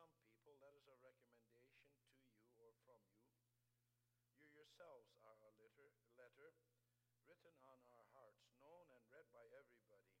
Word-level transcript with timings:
some 0.00 0.16
people, 0.24 0.56
that 0.64 0.72
is 0.72 0.88
a 0.88 0.96
recommendation 1.04 1.76
to 1.84 2.40
you 2.48 2.64
or 2.64 2.72
from 2.88 2.96
you. 3.04 3.20
You 4.40 4.48
yourselves 4.56 5.12
are 5.28 5.36
a 5.44 5.52
letter, 5.60 5.92
letter 6.16 6.56
written 7.28 7.52
on 7.68 7.78
our 7.92 8.06
hearts, 8.16 8.48
known 8.56 8.88
and 8.96 9.02
read 9.12 9.28
by 9.34 9.44
everybody. 9.52 10.16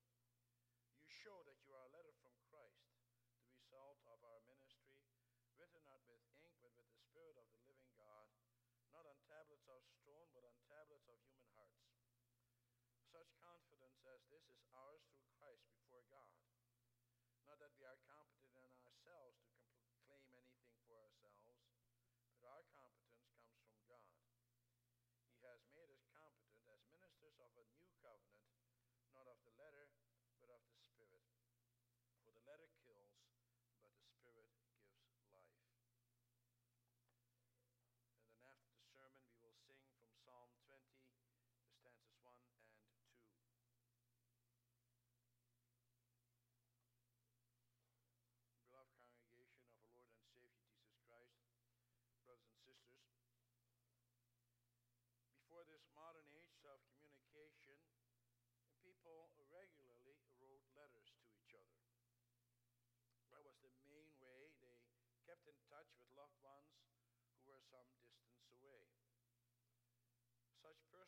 You 1.00 1.08
show 1.08 1.40
that 1.48 1.56
you 1.64 1.72
are 1.72 1.88
a 1.88 1.94
letter 1.96 2.12
from 2.20 2.36
Christ, 2.52 2.92
the 3.40 3.48
result 3.56 4.04
of 4.04 4.20
our 4.20 4.40
ministry, 4.44 5.00
written 5.56 5.80
not 5.88 6.04
with 6.04 6.20
ink, 6.36 6.52
but 6.60 6.76
with 6.76 6.88
the 6.90 7.00
Spirit 7.00 7.40
of 7.40 7.48
the 7.56 7.59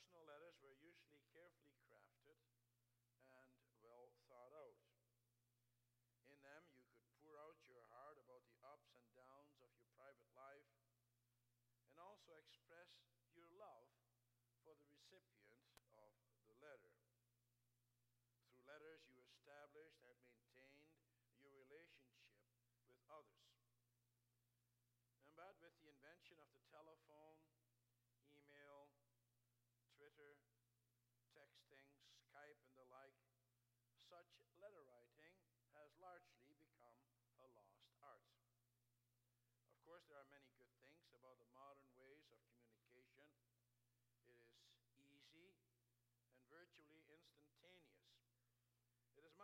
personal 0.03 0.27
letters 0.27 0.59
where 0.63 0.75
you 0.83 0.92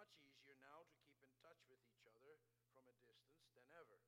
much 0.08 0.24
easier 0.24 0.56
now 0.56 0.88
to 0.88 0.96
keep 1.04 1.20
in 1.20 1.28
touch 1.44 1.60
with 1.68 1.84
each 1.84 2.00
other 2.08 2.40
from 2.72 2.88
a 2.88 2.96
distance 3.04 3.44
than 3.52 3.68
ever. 3.76 4.00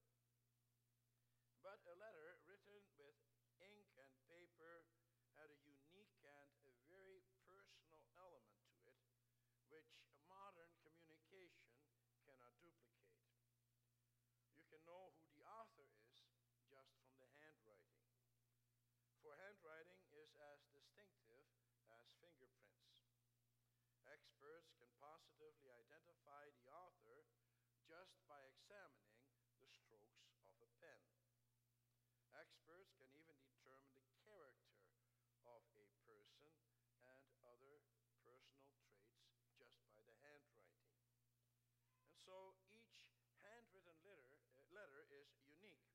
so 42.24 42.56
each 42.68 43.00
handwritten 43.40 43.96
letter, 44.04 44.36
uh, 44.36 44.64
letter 44.74 45.02
is 45.12 45.28
unique. 45.44 45.88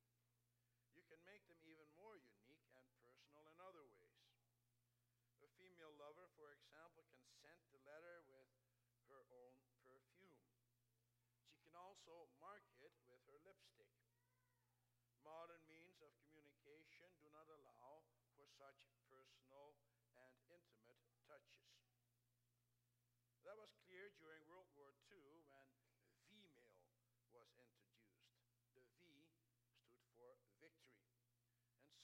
You 0.95 1.03
can 1.05 1.21
make 1.27 1.45
them 1.45 1.59
even 1.65 1.85
more 1.93 2.17
unique 2.17 2.65
and 2.73 2.85
personal 3.03 3.45
in 3.45 3.57
other 3.61 3.85
ways. 3.85 4.25
A 5.45 5.49
female 5.61 5.93
lover, 5.99 6.31
for 6.33 6.55
example, 6.55 7.05
can 7.13 7.21
scent 7.41 7.61
the 7.69 7.81
letter 7.85 8.25
with 8.25 8.47
her 9.11 9.21
own 9.29 9.53
perfume. 9.85 10.41
She 11.45 11.61
can 11.61 11.75
also 11.77 12.31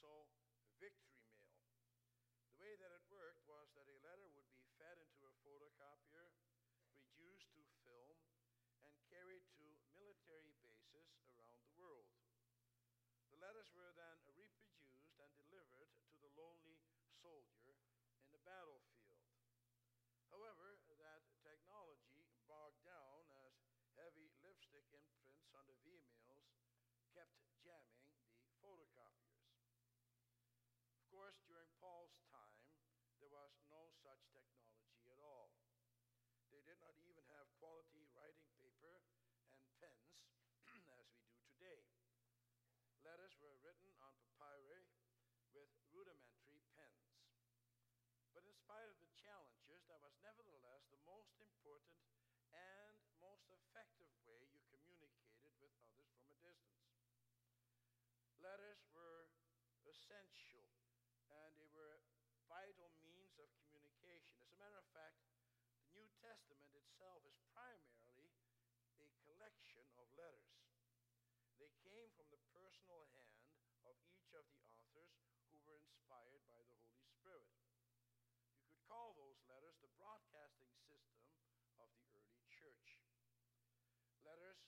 so 0.01 0.25
victory 0.81 1.21
mail. 1.29 1.61
The 2.49 2.57
way 2.57 2.73
that 2.73 2.89
it 2.89 3.05
worked 3.13 3.45
was 3.45 3.69
that 3.77 3.85
a 3.85 4.01
letter 4.01 4.25
would 4.33 4.49
be 4.49 4.65
fed 4.81 4.97
into 4.97 5.29
a 5.29 5.37
photocopier, 5.45 6.33
reduced 7.05 7.53
to 7.53 7.61
film, 7.85 8.17
and 8.81 8.93
carried 9.13 9.45
to 9.61 9.65
military 9.93 10.57
bases 10.89 11.21
around 11.37 11.61
the 11.61 11.77
world. 11.77 12.09
The 13.29 13.37
letters 13.37 13.69
were 13.77 13.93
then 13.93 14.25
reproduced 14.33 15.13
and 15.21 15.29
delivered 15.37 15.93
to 16.09 16.17
the 16.17 16.33
lonely 16.33 16.81
soldier 17.21 17.60
inspired 76.11 76.43
by 76.51 76.59
the 76.67 76.75
Holy 76.75 77.07
Spirit. 77.07 77.47
You 78.51 78.67
could 78.67 78.83
call 78.83 79.15
those 79.15 79.39
letters 79.47 79.79
the 79.79 79.87
broadcasting 79.95 80.67
system 80.83 81.23
of 81.79 81.87
the 81.95 82.03
early 82.11 82.43
church. 82.51 82.99
Letters, 84.27 84.59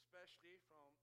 especially 0.00 0.56
from 0.72 0.99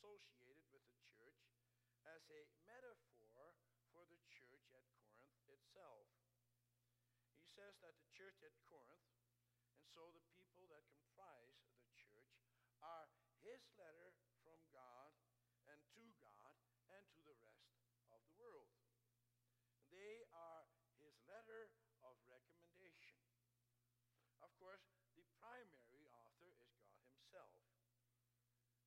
associated 0.00 0.64
with 0.72 0.80
the 0.88 0.96
church, 1.12 1.44
as 2.08 2.24
a 2.32 2.48
metaphor 2.64 3.52
for 3.92 4.00
the 4.08 4.16
church 4.32 4.64
at 4.72 4.88
Corinth 4.96 5.44
itself. 5.44 6.08
He 7.36 7.44
says 7.44 7.76
that 7.84 8.00
the 8.00 8.08
church 8.16 8.40
at 8.40 8.56
Corinth, 8.64 9.12
and 9.76 9.84
so 9.92 10.08
the 10.16 10.24
people 10.32 10.64
that 10.72 10.88
comprise 10.88 11.60
the 11.84 11.92
church, 11.92 12.32
are 12.80 13.12
his 13.44 13.60
letter 13.76 14.16
from 14.40 14.56
God 14.72 15.12
and 15.68 15.84
to 15.92 16.00
God 16.16 16.56
and 16.96 17.04
to 17.12 17.20
the 17.20 17.36
rest 17.44 17.68
of 18.08 18.24
the 18.24 18.32
world. 18.40 18.72
They 19.92 20.24
are 20.32 20.64
his 20.96 21.12
letter 21.28 21.76
of 22.00 22.16
recommendation. 22.24 23.20
Of 24.40 24.48
course, 24.56 24.80
the 25.12 25.28
primary 25.36 26.08
author 26.08 26.48
is 26.56 26.72
God 26.80 27.04
himself, 27.04 27.60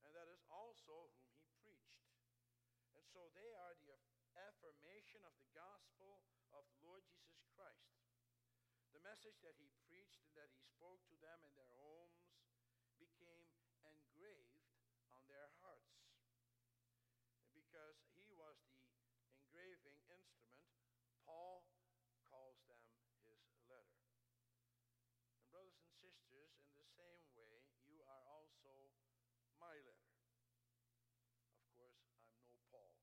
and 0.01 0.12
that 0.18 0.27
is 0.33 0.42
also 0.50 1.13
whom 1.62 1.77
he 1.88 2.01
preached. 2.51 2.93
And 3.04 3.12
so 3.12 3.28
they 3.36 3.52
are 3.52 3.76
the 3.84 4.00
affirmation 4.40 5.28
of 5.28 5.36
the 5.36 5.52
gospel 5.52 6.24
of 6.56 6.64
the 6.72 6.80
Lord 6.88 7.04
Jesus 7.12 7.44
Christ. 7.52 8.00
The 8.96 9.04
message 9.04 9.44
that 9.44 9.60
he 9.60 9.68
preached 9.84 10.24
and 10.24 10.32
that 10.40 10.48
he 10.56 10.64
spoke 10.64 11.04
to 11.12 11.20
them 11.20 11.44
in 11.44 11.52
their 11.60 11.76
homes 11.84 12.24
became 12.96 13.52
engraved 13.84 14.64
on 15.12 15.20
their 15.28 15.52
hearts. 15.60 16.00
Because 17.52 18.00
he 18.16 18.32
was 18.40 18.56
the 18.72 19.36
engraving 19.36 20.00
instrument, 20.08 20.64
Paul 21.28 21.68
calls 22.32 22.64
them 22.72 22.88
his 23.28 23.44
letter. 23.68 24.00
And, 25.28 25.44
brothers 25.52 25.76
and 25.76 25.92
sisters, 26.00 26.56
in 26.72 26.80
the 26.80 26.88
same 26.88 27.28
way, 27.36 27.68
you 27.84 28.00
are 28.08 28.24
also 28.32 28.96
my 29.60 29.76
letter. 29.92 30.16
Of 31.60 31.68
course, 31.76 32.00
I'm 32.08 32.40
no 32.48 32.56
Paul. 32.72 32.96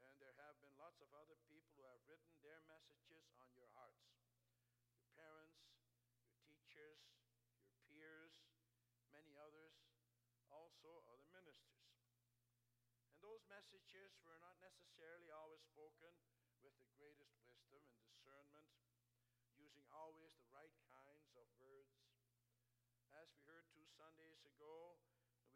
And 0.00 0.16
there 0.20 0.36
lots 1.00 1.16
of 1.16 1.16
other 1.16 1.40
people 1.48 1.72
who 1.80 1.88
have 1.88 2.04
written 2.04 2.28
their 2.44 2.60
messages 2.68 3.24
on 3.40 3.48
your 3.56 3.72
hearts 3.72 4.04
your 4.92 5.00
parents, 5.16 5.64
your 6.28 6.36
teachers, 6.44 7.00
your 7.64 7.72
peers, 7.88 8.36
many 9.08 9.32
others, 9.40 9.80
also 10.52 11.00
other 11.08 11.24
ministers. 11.32 11.88
And 13.08 13.16
those 13.24 13.40
messages 13.48 14.12
were 14.28 14.36
not 14.44 14.60
necessarily 14.60 15.32
always 15.32 15.64
spoken 15.72 16.12
with 16.60 16.76
the 16.76 16.84
greatest 16.92 17.32
wisdom 17.48 17.80
and 17.96 18.04
discernment, 18.04 18.68
using 19.56 19.88
always 19.88 20.36
the 20.36 20.52
right 20.52 20.76
kinds 20.92 21.32
of 21.40 21.48
words. 21.56 21.96
As 23.16 23.32
we 23.32 23.40
heard 23.48 23.64
two 23.72 23.88
Sundays 23.96 24.44
ago, 24.44 25.00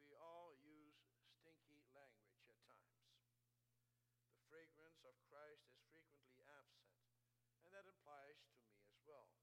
we 0.00 0.16
all 0.16 0.56
use 0.64 1.04
stinky 1.36 1.84
language 1.92 2.40
at 2.48 2.56
times. 2.64 3.04
The 4.34 4.40
fragrance 4.50 5.02
of 5.02 5.14
Christ 5.34 5.66
is 5.74 5.82
frequently 5.90 6.38
absent, 6.46 6.94
and 7.66 7.74
that 7.74 7.90
applies 7.90 8.38
to 8.54 8.54
me 8.62 8.86
as 8.86 8.94
well. 9.02 9.34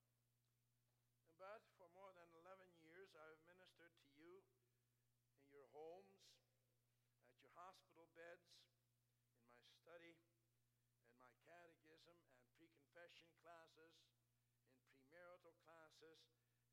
But 1.35 1.67
for 1.75 1.91
more 1.91 2.15
than 2.15 2.31
11 2.31 2.63
years, 2.79 3.11
I 3.11 3.27
have 3.27 3.43
ministered 3.43 3.91
to 3.91 4.07
you 4.15 4.39
in 5.35 5.51
your 5.51 5.67
homes, 5.75 6.15
at 7.27 7.35
your 7.43 7.51
hospital 7.59 8.07
beds, 8.15 8.55
in 9.35 9.43
my 9.51 9.67
study, 9.83 10.15
in 11.11 11.19
my 11.19 11.35
catechism 11.43 12.15
and 12.31 12.47
pre-confession 12.55 13.27
classes, 13.43 13.91
in 14.79 14.87
premarital 14.95 15.55
classes, 15.67 16.23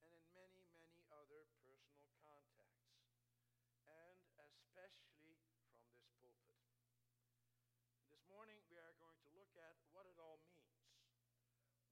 and 0.06 0.14
in 0.14 0.22
many, 0.30 0.62
many 0.70 1.02
other 1.10 1.50
personal 1.66 2.06
contacts, 2.22 2.86
and 3.82 4.14
especially 4.62 5.34
from 5.50 5.66
this 6.22 6.38
pulpit. 6.46 6.68
This 8.08 8.24
morning, 8.24 8.56
we 8.72 8.80
are 8.80 8.96
going 8.96 9.20
to 9.20 9.30
look 9.36 9.52
at 9.60 9.76
what 9.92 10.08
it 10.08 10.16
all 10.16 10.40
means. 10.48 10.72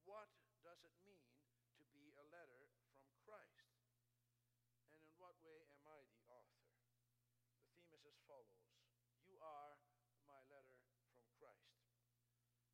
What 0.09 0.33
does 0.65 0.81
it 0.81 0.97
mean 1.05 1.29
to 1.77 1.85
be 1.93 2.09
a 2.17 2.25
letter 2.33 2.73
from 2.89 3.05
Christ? 3.21 3.69
And 4.97 5.03
in 5.05 5.13
what 5.21 5.37
way 5.45 5.61
am 5.69 5.83
I 5.85 6.09
the 6.09 6.23
author? 6.25 6.65
The 7.53 7.61
theme 7.69 7.91
is 7.93 8.07
as 8.07 8.17
follows 8.25 8.57
You 9.29 9.37
are 9.45 9.77
my 10.25 10.41
letter 10.49 10.81
from 11.11 11.27
Christ. 11.37 11.85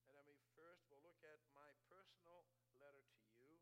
And 0.07 0.15
then 0.15 0.29
we 0.29 0.39
first 0.55 0.87
will 0.87 1.03
look 1.03 1.19
at 1.27 1.41
my 1.51 1.73
personal 1.91 2.47
letter 2.79 3.03
to 3.03 3.25
you. 3.35 3.59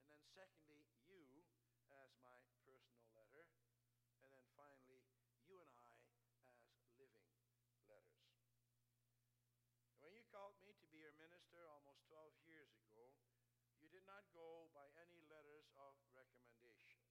And 0.00 0.08
then, 0.08 0.20
secondly, 0.32 0.88
you 1.06 1.44
as 1.92 2.10
my 2.18 2.40
personal 2.64 3.06
letter. 3.14 3.46
And 4.24 4.32
then 4.32 4.44
finally, 4.56 5.04
you 5.44 5.60
and 5.60 5.70
I 5.76 5.92
as 6.72 6.88
living 6.96 7.28
letters. 7.84 8.32
When 10.02 10.18
you 10.18 10.26
called 10.34 10.58
me 10.58 10.74
to 10.74 10.86
be 10.90 10.98
your 10.98 11.14
minister 11.14 11.62
almost 11.70 12.02
12 12.10 12.34
years 12.42 12.74
ago, 12.74 13.06
you 13.78 13.86
not 14.08 14.26
go 14.34 14.70
by 14.74 14.86
any 14.98 15.22
letters 15.30 15.70
of 15.78 15.94
recommendation. 16.14 17.02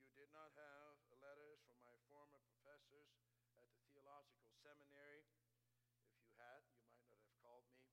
You 0.00 0.12
did 0.16 0.32
not 0.32 0.54
have 0.56 0.96
letters 1.20 1.60
from 1.68 1.80
my 1.84 1.96
former 2.08 2.40
professors 2.48 3.12
at 3.60 3.68
the 3.74 3.82
theological 3.92 4.48
seminary. 4.62 5.28
If 6.00 6.16
you 6.22 6.32
had, 6.40 6.64
you 6.72 6.80
might 6.88 7.04
not 7.04 7.20
have 7.20 7.34
called 7.42 7.68
me. 7.76 7.84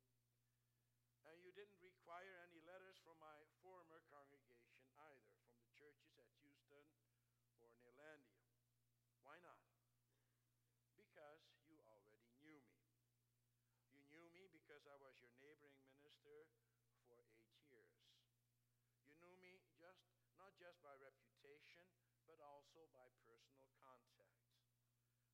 And 1.27 1.39
you 1.43 1.51
didn't 1.55 1.79
require 1.79 2.39
any 2.47 2.59
letters 2.63 2.99
from 3.03 3.19
my 3.19 3.43
former 3.63 4.03
congregation 4.11 4.83
either, 4.99 5.31
from 5.43 5.55
the 5.59 5.67
churches 5.75 6.15
at 6.19 6.29
Houston 6.39 6.87
or 7.59 7.71
Neerlandia. 7.79 8.43
Why 9.23 9.39
not? 9.39 9.63
Because 10.99 11.47
you 11.67 11.79
already 11.87 12.27
knew 12.43 12.59
me. 12.59 12.83
You 13.91 14.03
knew 14.11 14.27
me 14.35 14.51
because 14.51 14.83
I 14.83 14.99
was 14.99 15.15
your 15.23 15.31
neighboring 15.39 15.79
minister 15.87 16.47
for 17.07 17.23
eight 17.31 17.55
years. 17.63 17.95
You 19.07 19.15
knew 19.19 19.35
me 19.39 19.63
just 19.79 20.03
not 20.35 20.55
just 20.59 20.83
by 20.83 20.91
reputation, 20.99 21.87
but 22.27 22.39
also 22.43 22.87
by 22.91 23.07
personal 23.23 23.67
contact. 23.79 24.43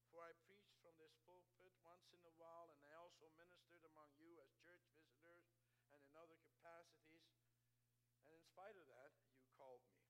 For 0.09 0.25
I 0.25 0.33
preached 0.45 0.77
from 0.81 0.97
this 0.97 1.13
pulpit 1.25 1.73
once 1.85 2.09
in 2.13 2.21
a 2.25 2.33
while, 2.41 2.73
and 2.73 2.81
I 2.85 2.97
also 2.97 3.29
ministered 3.37 3.85
among 3.85 4.09
you 4.17 4.37
as 4.41 4.49
church 4.61 4.81
visitors 4.89 5.45
and 5.93 6.01
in 6.01 6.13
other 6.17 6.37
capacities. 6.45 7.29
And 8.25 8.33
in 8.33 8.48
spite 8.59 8.75
of 8.75 8.91
that, 8.91 9.15
you 9.31 9.39
called 9.55 9.79
me. 9.87 10.03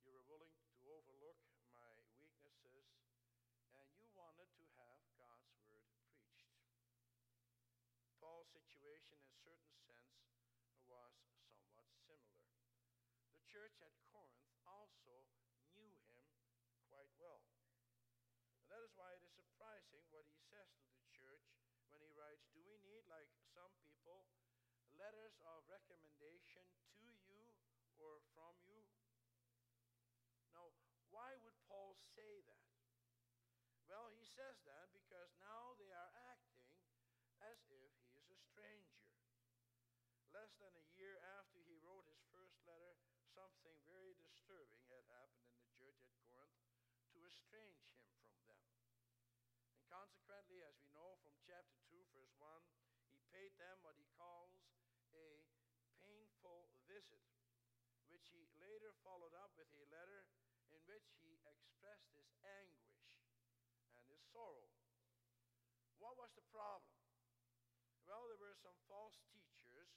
You 0.00 0.16
were 0.16 0.24
willing 0.32 0.56
to 0.64 0.68
overlook 0.80 1.36
my 1.68 1.92
weaknesses, 2.24 2.88
and 3.76 3.84
you 3.92 4.08
wanted 4.16 4.48
to 4.56 4.64
have 4.80 4.96
God's 5.20 5.52
word 5.68 5.92
preached. 6.08 6.56
Paul's 8.16 8.48
situation, 8.48 9.20
in 9.20 9.28
a 9.28 9.40
certain 9.44 9.76
sense, 9.76 10.24
was 10.88 11.12
somewhat 11.68 11.92
similar. 12.08 12.48
The 13.36 13.44
church 13.44 13.76
at 13.84 13.92
Corinth 14.08 14.48
also 14.64 15.28
knew 15.76 16.00
him 16.16 16.32
quite 16.88 17.12
well. 17.20 17.44
And 18.64 18.72
that 18.72 18.80
is 18.88 18.96
why 18.96 19.12
it 19.12 19.20
is 19.20 19.36
surprising 19.36 20.00
what 20.08 20.24
he 20.32 20.40
says 20.48 20.72
to 20.80 20.88
the 20.96 21.04
church 21.12 21.44
when 21.92 22.00
he 22.00 22.08
writes, 22.16 22.48
Do 22.56 22.64
we 22.64 22.80
need, 22.80 23.04
like 23.04 23.28
some 23.52 23.76
people, 23.84 24.32
letters 24.98 25.38
of 25.46 25.62
recommendation 25.70 26.66
to 26.98 27.06
you 27.22 27.54
or 28.02 28.18
from 28.34 28.50
you? 28.66 28.82
Now, 30.50 30.74
why 31.14 31.38
would 31.46 31.54
Paul 31.70 31.94
say 32.18 32.42
that? 32.50 32.66
Well, 33.86 34.10
he 34.10 34.26
says 34.38 34.62
that 34.70 34.94
because 34.94 35.34
now 35.42 35.74
they 35.82 35.90
are 35.90 36.14
acting 36.30 36.70
as 37.42 37.58
if 37.74 37.90
he 37.98 38.14
is 38.14 38.30
a 38.30 38.38
stranger. 38.38 39.02
Less 40.30 40.54
than 40.62 40.70
a 40.78 40.90
year 40.94 41.18
after 41.42 41.58
he 41.66 41.74
wrote 41.82 42.06
his 42.06 42.22
first 42.30 42.54
letter, 42.62 43.02
something 43.34 43.74
very 43.82 44.14
disturbing 44.14 44.86
had 44.86 45.02
happened 45.10 45.42
in 45.42 45.58
the 45.58 45.66
church 45.74 45.98
at 46.06 46.14
Corinth 46.30 46.54
to 47.10 47.18
estrange 47.26 47.82
him 47.90 47.98
from 48.14 48.30
them. 48.46 48.62
And 49.74 49.82
consequently, 49.90 50.62
as 50.62 50.78
we 50.78 50.86
know 50.94 51.18
from 51.18 51.34
chapter 51.42 51.82
2, 51.90 51.98
verse 52.14 52.30
1, 52.38 52.46
he 53.10 53.18
paid 53.34 53.58
them 53.58 53.82
what 53.82 53.98
he 53.98 54.06
calls 54.14 54.54
a 55.18 55.42
painful 55.98 56.70
visit, 56.86 57.26
which 58.06 58.30
he 58.30 58.46
later 58.62 58.94
followed 59.02 59.34
up 59.34 59.50
with 59.58 59.66
a 59.74 59.82
letter 59.90 60.30
in 60.70 60.78
which 60.86 61.10
he 61.26 61.42
expressed 61.42 62.14
his 62.14 62.28
his 62.28 62.37
sorrow. 64.38 64.70
What 65.98 66.14
was 66.14 66.30
the 66.38 66.46
problem? 66.54 66.94
Well, 68.06 68.30
there 68.30 68.38
were 68.38 68.54
some 68.62 68.78
false 68.86 69.18
teachers 69.34 69.90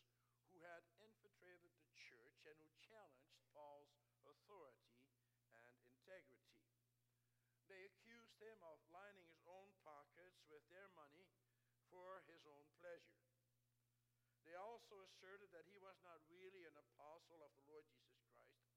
who 0.49 0.65
had 0.65 0.81
infiltrated 0.97 1.69
the 1.77 1.93
church 1.93 2.41
and 2.49 2.57
who 2.57 2.73
challenged 2.81 3.37
Paul's 3.53 3.93
authority 4.25 4.97
and 5.53 5.77
integrity. 5.85 6.57
They 7.69 7.85
accused 7.85 8.41
him 8.41 8.57
of 8.65 8.81
lining 8.89 9.29
his 9.29 9.45
own 9.45 9.69
pockets 9.85 10.41
with 10.49 10.65
their 10.73 10.89
money 10.97 11.29
for 11.93 12.25
his 12.25 12.41
own 12.49 12.65
pleasure. 12.81 13.21
They 14.41 14.57
also 14.57 15.05
asserted 15.05 15.53
that 15.53 15.69
he 15.69 15.77
was 15.77 16.01
not 16.01 16.17
really 16.25 16.65
an 16.65 16.75
apostle 16.75 17.45
of 17.45 17.53
the 17.53 17.63
Lord 17.69 17.85
Jesus 17.93 18.25
Christ 18.33 18.73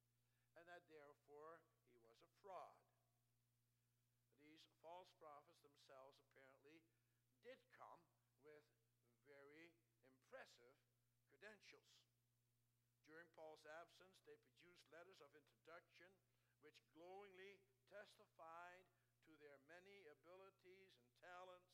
and 0.60 0.68
that 0.68 0.84
therefore 0.92 1.64
introduction 15.64 16.12
which 16.60 16.76
glowingly 16.92 17.56
testified 17.88 18.84
to 19.24 19.32
their 19.40 19.56
many 19.64 20.04
abilities 20.12 20.92
and 20.92 21.08
talents. 21.24 21.72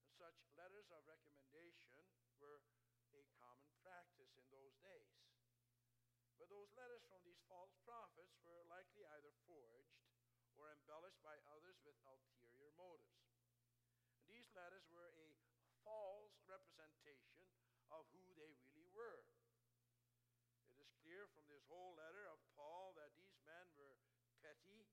And 0.00 0.08
such 0.16 0.40
letters 0.56 0.88
of 0.88 1.04
recommendation 1.04 2.08
were 2.40 2.64
a 3.12 3.20
common 3.36 3.68
practice 3.84 4.32
in 4.32 4.48
those 4.48 4.72
days. 4.80 5.12
But 6.40 6.48
those 6.48 6.72
letters 6.72 7.04
from 7.04 7.20
these 7.20 7.44
false 7.52 7.76
prophets 7.84 8.32
were 8.40 8.64
likely 8.72 9.04
either 9.12 9.36
forged 9.44 10.00
or 10.56 10.72
embellished 10.72 11.20
by 11.20 11.36
others 11.52 11.76
with 11.84 12.00
ulterior 12.08 12.72
motives. 12.80 13.28
And 14.16 14.24
these 14.24 14.48
letters 14.56 14.88
were 14.88 15.12
a 15.20 15.36
false 15.84 16.32
representation 16.48 17.44
of 17.92 18.08
who 18.16 18.24
they 18.40 18.56
really 18.64 18.88
were. 18.96 19.28
It 20.70 20.78
is 20.78 20.96
clear 21.04 21.26
from 21.34 21.44
this 21.50 21.66
whole 21.66 21.98
letter 21.98 22.30
of 22.30 22.38
Paul 22.54 22.94
that 22.94 23.10
these 23.18 23.36
men 23.42 23.66
were 23.74 23.98
petty, 24.40 24.86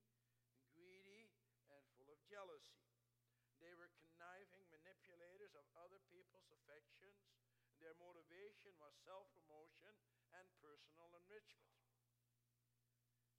greedy, 0.74 1.30
and 1.70 1.87
full 1.98 2.14
of 2.14 2.22
jealousy. 2.30 2.86
They 3.58 3.74
were 3.74 3.90
conniving 3.98 4.70
manipulators 4.70 5.58
of 5.58 5.66
other 5.82 5.98
people's 6.14 6.46
affections. 6.54 7.26
Their 7.82 7.98
motivation 7.98 8.78
was 8.78 8.94
self 9.02 9.26
promotion 9.34 9.98
and 10.38 10.46
personal 10.62 11.10
enrichment. 11.26 11.74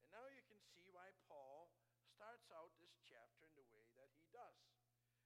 And 0.03 0.11
now 0.11 0.27
you 0.35 0.43
can 0.51 0.59
see 0.75 0.91
why 0.91 1.15
Paul 1.31 1.71
starts 2.19 2.51
out 2.51 2.75
this 2.83 2.99
chapter 3.07 3.47
in 3.47 3.55
the 3.55 3.69
way 3.71 3.87
that 3.95 4.11
he 4.19 4.27
does, 4.35 4.59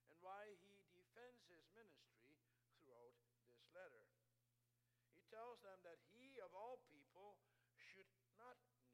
and 0.05 0.17
why 0.21 0.53
he 0.61 0.85
defends 0.93 1.41
his 1.49 1.65
ministry 1.73 2.37
throughout 2.77 3.17
this 3.49 3.65
letter. 3.73 4.05
He 5.17 5.25
tells 5.33 5.57
them 5.65 5.81
that 5.89 6.01
he, 6.13 6.37
of 6.45 6.53
all 6.53 6.85
people, 6.93 7.41
should 7.81 8.13
not 8.37 8.61
need 8.77 8.93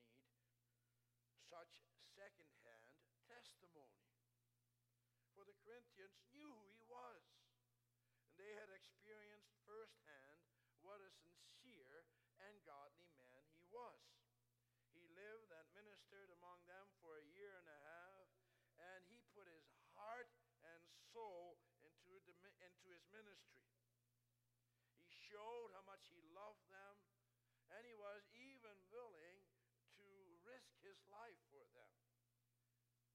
such 1.50 1.82
second 2.14 2.50
hand 2.62 2.94
testimony. 3.26 4.06
For 5.34 5.46
the 5.46 5.58
Corinthians 5.62 6.18
knew 6.34 6.50
who 6.50 6.66
he 6.74 6.82
was, 6.90 7.22
and 8.26 8.34
they 8.38 8.50
had 8.58 8.70
experienced 8.74 9.54
firsthand 9.62 10.38
what 10.82 10.98
a 11.02 11.10
sincere 11.10 12.06
and 12.42 12.54
godly 12.66 13.10
man 13.18 13.42
he 13.54 13.62
was. 13.70 14.02
He 14.94 15.06
lived 15.14 15.50
and 15.52 15.66
ministered 15.78 16.30
among 16.38 16.58
them 16.66 16.86
for 16.98 17.18
a 17.18 17.30
year 17.36 17.54
and 17.54 17.68
a 17.70 17.80
half, 17.86 18.26
and 18.94 19.00
he 19.10 19.22
put 19.30 19.46
his 19.46 19.68
heart 19.94 20.32
and 20.64 20.82
soul 21.14 21.60
into, 21.86 22.18
the, 22.26 22.34
into 22.62 22.86
his 22.90 23.04
ministry. 23.14 23.68
He 24.98 25.14
showed 25.28 25.70
how 25.76 25.84
much 25.84 26.04
he 26.08 26.20
loved 26.32 26.64
them, 26.72 26.96
and 27.76 27.84
he 27.84 27.94
was 27.94 28.24
even 28.32 28.76
willing 28.88 29.44
to 30.00 30.08
risk 30.44 30.72
his 30.80 30.98
life 31.12 31.38
for 31.52 31.64
them. 31.76 31.92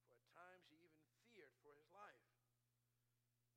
For 0.05 0.13
at 0.17 0.27
times 0.33 0.69
he 0.69 0.77
even 0.77 1.03
feared 1.33 1.53
for 1.65 1.73
his 1.73 1.89
life. 1.89 2.21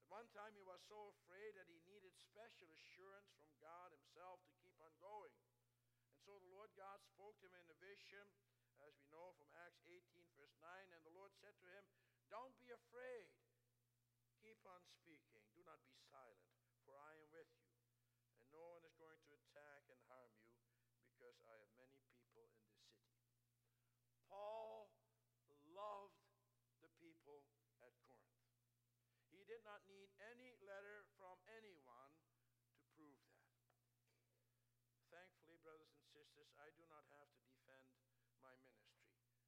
At 0.00 0.08
one 0.08 0.28
time 0.32 0.56
he 0.56 0.64
was 0.64 0.80
so 0.88 1.12
afraid 1.12 1.56
that 1.58 1.68
he 1.68 1.82
needed 1.84 2.14
special 2.16 2.70
assurance 2.72 3.28
from 3.36 3.52
God 3.60 3.92
himself 3.92 4.40
to 4.46 4.52
keep 4.62 4.76
on 4.80 4.94
going. 5.02 5.34
And 6.08 6.20
so 6.22 6.38
the 6.38 6.52
Lord 6.54 6.72
God 6.78 7.02
spoke 7.02 7.36
to 7.42 7.48
him 7.50 7.56
in 7.58 7.68
a 7.68 7.78
vision, 7.82 8.24
as 8.80 8.92
we 8.96 9.08
know 9.12 9.34
from 9.36 9.50
Acts 9.66 9.82
18, 9.84 10.00
verse 10.36 10.54
9. 10.60 10.94
And 10.94 11.02
the 11.04 11.16
Lord 11.16 11.32
said 11.40 11.56
to 11.60 11.68
him, 11.68 11.84
Don't 12.30 12.54
be 12.60 12.70
afraid. 12.72 13.32
Keep 14.40 14.62
on 14.68 14.84
speaking. 14.86 15.42
Do 15.52 15.64
not 15.66 15.82
be 15.88 15.96
silent, 16.06 16.54
for 16.86 16.94
I 16.94 17.18
am 17.18 17.28
with 17.34 17.50
you. 17.58 17.72
And 18.38 18.46
no 18.54 18.62
one 18.78 18.84
is 18.86 18.94
going 18.94 19.18
to 19.26 19.32
attack 19.34 19.90
and 19.90 19.98
harm 20.06 20.30
you, 20.38 20.54
because 21.10 21.34
I 21.42 21.56
have 21.66 21.72
many 21.74 21.98
people 22.06 22.46
in 22.46 22.52
this 22.54 22.70
city. 22.70 23.02
Paul 24.30 24.92
loved 25.74 26.20
the 26.78 26.92
people 27.02 27.42
at 27.82 27.90
Corinth. 28.06 28.46
He 29.34 29.42
did 29.48 29.66
not 29.66 29.82
need 29.90 30.08
any 30.32 30.54
letter 30.62 31.04
from 31.18 31.36
anyone 31.58 32.14
to 32.70 32.80
prove 32.94 33.18
that. 33.26 33.50
Thankfully, 35.10 35.58
brothers 35.64 35.92
and 35.92 36.06
sisters, 36.12 36.48
I 36.60 36.70
do 36.76 36.84
not 36.86 37.04
have 37.12 37.30
to 37.34 37.42
defend 37.50 37.88
my 38.40 38.54
ministry 38.62 39.10
to 39.10 39.26
you. 39.26 39.42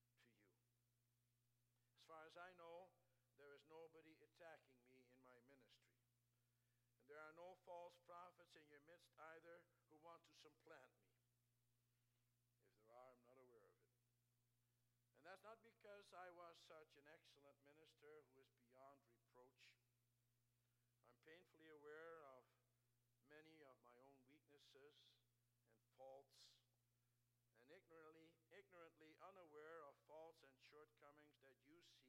As 1.79 1.95
far 2.09 2.25
as 2.25 2.41
I 2.41 2.49
know, 2.57 2.89
there 3.37 3.53
is 3.53 3.61
nobody 3.69 4.17
attacking 4.25 4.81
me 4.89 5.05
in 5.05 5.21
my 5.29 5.37
ministry. 5.45 5.93
And 6.97 7.05
there 7.05 7.21
are 7.21 7.37
no 7.37 7.61
false 7.69 8.01
prophets 8.09 8.57
in 8.57 8.65
your 8.73 8.81
midst 8.89 9.13
either 9.37 9.61
who 9.93 10.01
want 10.01 10.25
to 10.25 10.33
supplant 10.41 10.89
me. 11.05 11.13
If 12.73 12.81
there 12.89 12.97
are, 12.97 13.13
I'm 13.13 13.21
not 13.29 13.37
aware 13.37 13.61
of 13.61 13.77
it. 13.77 13.93
And 15.21 15.23
that's 15.29 15.45
not 15.45 15.61
because 15.61 16.09
I 16.17 16.33
was 16.33 16.57
such 16.65 16.97
an 16.97 17.05
excellent 17.13 17.61
minister 17.69 18.25
who 18.33 18.41
is 18.41 18.57
beyond 18.57 19.05
reproach. 19.05 19.69
I'm 21.05 21.13
painfully 21.29 21.69
aware 21.77 22.25
of 22.25 22.49
many 23.29 23.61
of 23.69 23.77
my 23.85 24.01
own 24.01 24.17
weaknesses 24.25 24.97
and 25.77 25.85
faults, 26.01 26.41
and 27.53 27.61
ignorantly, 27.69 28.33
ignorantly 28.49 29.13
unaware 29.21 29.85
of 29.85 29.93
faults 30.09 30.41
and 30.41 30.57
shortcomings 30.73 31.37
that 31.45 31.53
you 31.69 31.85
see 31.85 32.09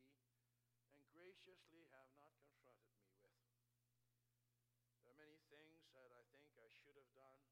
and 0.95 1.08
graciously 1.19 1.83
have 1.91 2.07
not 2.15 2.31
confronted 2.39 2.95
me 3.03 3.11
with. 3.19 3.35
There 5.03 5.11
are 5.11 5.19
many 5.19 5.35
things 5.51 5.83
that 5.91 6.15
I 6.15 6.23
think 6.31 6.47
I 6.55 6.71
should 6.71 6.95
have 6.95 7.11
done 7.11 7.43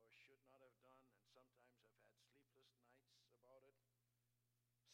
or 0.00 0.08
should 0.08 0.40
not 0.48 0.64
have 0.64 0.72
done, 0.80 1.04
and 1.12 1.28
sometimes 1.28 1.76
I've 1.76 2.00
had 2.00 2.16
sleepless 2.24 2.72
nights 3.04 3.28
about 3.36 3.68
it 3.68 3.76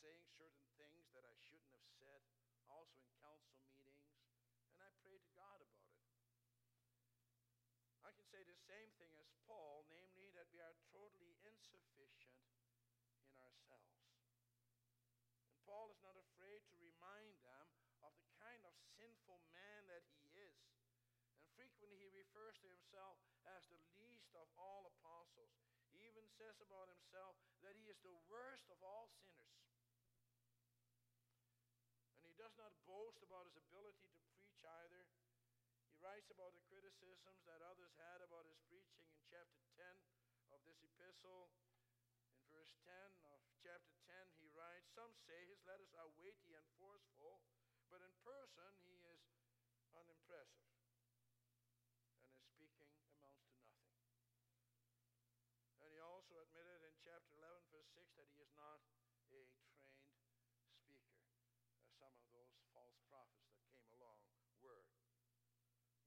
saying 0.02 0.26
certain 0.34 0.66
things 0.74 1.06
that 1.14 1.22
I 1.22 1.34
shouldn't 1.38 1.70
have 1.70 1.86
said, 1.94 2.26
also 2.66 2.98
in 2.98 3.10
council 3.22 3.54
meetings, 3.62 4.10
and 4.74 4.82
I 4.82 4.90
pray 4.98 5.22
to 5.22 5.30
God 5.38 5.62
about 5.62 5.94
it. 5.94 6.10
I 8.02 8.10
can 8.14 8.26
say 8.26 8.42
the 8.42 8.58
same 8.66 8.90
thing 8.98 9.14
as 9.18 9.30
Paul, 9.46 9.86
namely 9.94 10.34
that 10.34 10.50
we 10.50 10.58
are 10.58 10.74
totally 10.90 11.38
insufficient 11.42 12.38
in 13.26 13.34
ourselves. 13.38 13.98
And 15.50 15.58
Paul 15.66 15.90
is 15.90 15.98
not 16.02 16.14
afraid 16.14 16.62
to 16.70 16.76
remind 16.78 17.34
them 17.42 17.66
of 18.06 18.14
the 18.22 18.30
kind 18.38 18.62
of 18.62 18.74
sinful 18.94 19.42
man 19.50 19.90
that 19.90 20.06
he 20.22 20.30
is. 20.38 20.62
And 21.58 21.66
frequently 21.80 22.12
he 22.14 22.25
refers 22.36 22.60
to 22.60 22.68
himself 22.68 23.16
as 23.48 23.64
the 23.72 23.80
least 23.96 24.36
of 24.36 24.44
all 24.60 24.84
apostles. 25.00 25.56
He 25.88 26.04
even 26.04 26.28
says 26.36 26.60
about 26.60 26.92
himself 26.92 27.40
that 27.64 27.80
he 27.80 27.88
is 27.88 27.96
the 28.04 28.12
worst 28.28 28.68
of 28.68 28.76
all 28.84 29.08
sinners 29.16 29.36
And 32.26 32.34
he 32.34 32.42
does 32.42 32.58
not 32.58 32.74
boast 32.90 33.22
about 33.22 33.46
his 33.46 33.54
ability 33.54 34.10
to 34.10 34.18
preach 34.34 34.58
either. 34.82 35.06
He 35.86 35.94
writes 36.02 36.26
about 36.26 36.58
the 36.58 36.66
criticisms 36.66 37.38
that 37.46 37.62
others 37.62 37.94
had 38.02 38.18
about 38.18 38.50
his 38.50 38.58
preaching 38.66 39.06
in 39.14 39.22
chapter 39.30 39.62
10 39.78 39.86
of 40.50 40.58
this 40.66 40.82
epistle. 40.82 41.54
In 42.34 42.42
verse 42.50 42.74
10 42.82 42.90
of 43.30 43.38
chapter 43.62 43.94
10, 44.10 44.42
he 44.42 44.50
writes 44.50 44.90
Some 44.90 45.14
say 45.22 45.38
his 45.46 45.62
letters 45.62 45.94
are 45.94 46.10
weighty 46.18 46.58
and 46.58 46.66
forceful, 46.82 47.46
but 47.94 48.02
in 48.02 48.10
person 48.26 48.74
he 48.82 48.98
is 49.06 49.22
unimpressive, 49.94 50.74
and 52.10 52.26
his 52.26 52.42
speaking 52.42 52.90
amounts 53.14 53.46
to 53.54 53.70
nothing. 53.70 54.10
And 55.78 55.94
he 55.94 56.02
also 56.02 56.42
admitted 56.42 56.82
in 56.82 56.98
chapter 57.06 57.38
11, 57.38 57.70
verse 57.70 57.86
6, 57.94 58.18
that 58.18 58.26
he 58.34 58.42
is 58.42 58.50
not 58.58 58.82
a 58.82 59.14
trained 59.30 59.54
speaker 59.54 59.86
some 61.96 62.12
of 62.12 62.28
those 62.28 62.52
false 62.70 62.94
prophets 63.08 63.48
that 63.50 63.64
came 63.72 63.88
along 63.96 64.20
were. 64.60 64.86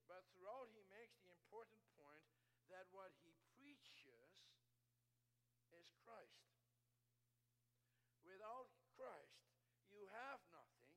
But 0.05 0.23
throughout, 0.31 0.69
he 0.69 0.85
makes 0.87 1.17
the 1.19 1.33
important 1.33 1.81
point 1.97 2.23
that 2.69 2.85
what 2.93 3.09
he 3.25 3.33
preaches 3.57 4.31
is 5.73 5.89
Christ. 6.05 6.45
Without 8.21 8.69
Christ, 8.93 9.43
you 9.89 10.05
have 10.13 10.39
nothing, 10.53 10.95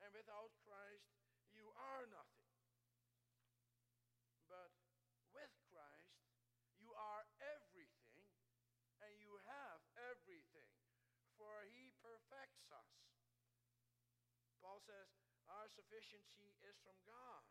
and 0.00 0.10
without 0.16 0.50
Christ, 0.64 1.12
you 1.52 1.68
are 1.76 2.08
nothing. 2.08 2.50
But 4.48 4.72
with 5.36 5.52
Christ, 5.68 6.16
you 6.80 6.90
are 6.96 7.28
everything, 7.54 8.32
and 9.04 9.12
you 9.20 9.36
have 9.44 9.78
everything, 10.10 10.72
for 11.36 11.68
he 11.70 11.92
perfects 12.00 12.64
us. 12.72 13.00
Paul 14.60 14.84
says, 14.84 15.08
Our 15.48 15.72
sufficiency 15.90 16.54
is 16.62 16.78
from 16.86 16.94
God. 17.02 17.42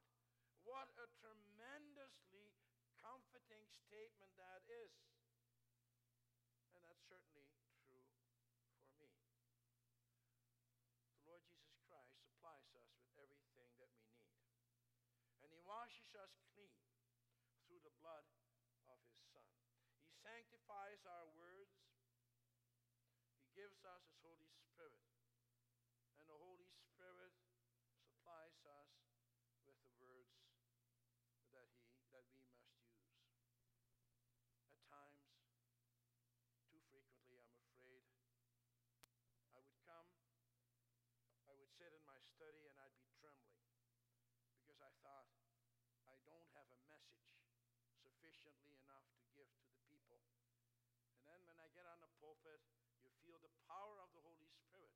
What 0.64 0.88
a 0.96 1.12
tremendously 1.20 2.56
comforting 2.96 3.68
statement 3.84 4.32
that 4.40 4.64
is. 4.72 4.96
And 6.72 6.80
that's 6.88 7.04
certainly 7.04 7.44
true 7.84 8.08
for 8.96 9.04
me. 9.04 9.12
The 11.20 11.28
Lord 11.28 11.44
Jesus 11.52 11.84
Christ 11.92 12.16
supplies 12.16 12.64
us 12.80 12.88
with 12.96 13.12
everything 13.20 13.76
that 13.76 13.92
we 14.00 14.08
need. 14.08 14.40
And 15.44 15.52
He 15.52 15.60
washes 15.60 16.16
us 16.16 16.32
clean 16.56 16.80
through 17.68 17.84
the 17.84 17.92
blood 18.00 18.24
of 18.88 19.04
His 19.04 19.20
Son. 19.36 19.52
He 20.00 20.16
sanctifies 20.16 21.04
our 21.04 21.28
words. 21.36 21.76
He 23.36 23.52
gives 23.52 23.84
us 23.84 24.08
His 24.08 24.24
Holy 24.24 24.48
Spirit. 24.64 25.04
And 26.16 26.32
the 26.32 26.40
Holy 26.40 26.72
Spirit 26.88 27.36
supplies 28.30 28.62
us 28.62 28.94
with 29.66 29.74
the 29.82 29.90
words 29.98 30.38
that 31.50 31.66
he 31.82 31.90
that 32.14 32.22
we 32.30 32.46
must 32.46 32.78
use. 32.86 33.26
At 34.70 34.78
times, 34.86 35.34
too 36.70 36.78
frequently, 36.94 37.42
I'm 37.42 37.58
afraid, 37.58 38.06
I 39.50 39.58
would 39.66 39.82
come, 39.82 40.14
I 41.50 41.58
would 41.58 41.69
sit 41.80 41.96
in 41.96 42.04
my 42.04 42.20
study 42.36 42.68
and 42.68 42.76
I'd 42.76 42.92
be 43.00 43.08
trembling 43.24 43.64
because 44.60 44.84
I 44.84 44.92
thought 45.00 45.32
I 46.04 46.20
don't 46.28 46.44
have 46.52 46.68
a 46.68 46.80
message 46.92 47.32
sufficiently 48.04 48.76
enough 48.84 49.08
to 49.16 49.24
give 49.32 49.48
to 49.48 49.64
the 49.64 49.80
people. 49.88 50.20
And 51.16 51.24
then 51.24 51.40
when 51.48 51.56
I 51.56 51.72
get 51.72 51.88
on 51.88 52.04
the 52.04 52.12
pulpit, 52.20 52.60
you 53.00 53.08
feel 53.24 53.40
the 53.40 53.56
power 53.64 53.96
of 54.04 54.12
the 54.12 54.20
Holy 54.20 54.52
Spirit 54.60 54.92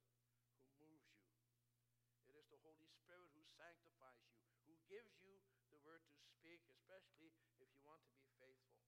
who 0.76 0.76
moves 0.76 1.08
you. 1.08 1.24
It 2.28 2.36
is 2.36 2.52
the 2.52 2.60
Holy 2.60 2.92
Spirit 3.00 3.32
who 3.32 3.40
sanctifies 3.56 4.20
you, 4.28 4.44
who 4.68 4.76
gives 4.84 5.16
you 5.24 5.40
the 5.72 5.80
word 5.88 6.04
to 6.12 6.20
speak, 6.36 6.68
especially 6.68 7.32
if 7.64 7.72
you 7.72 7.80
want 7.80 8.04
to 8.04 8.12
be 8.12 8.28
faithful. 8.36 8.84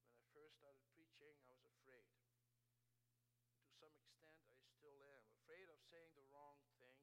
When 0.00 0.16
I 0.16 0.24
first 0.32 0.56
started 0.56 0.88
preaching, 0.96 1.36
I 1.44 1.52
was 1.52 1.68
afraid. 1.76 2.08
To 3.68 3.68
some 3.84 3.92
extent, 4.00 4.40
I 4.48 4.56
still 4.80 4.96
am. 5.12 5.20
Afraid 5.42 5.68
of 5.68 5.78
saying 5.90 6.14
the 6.16 6.24
wrong 6.32 6.56
thing, 6.80 7.02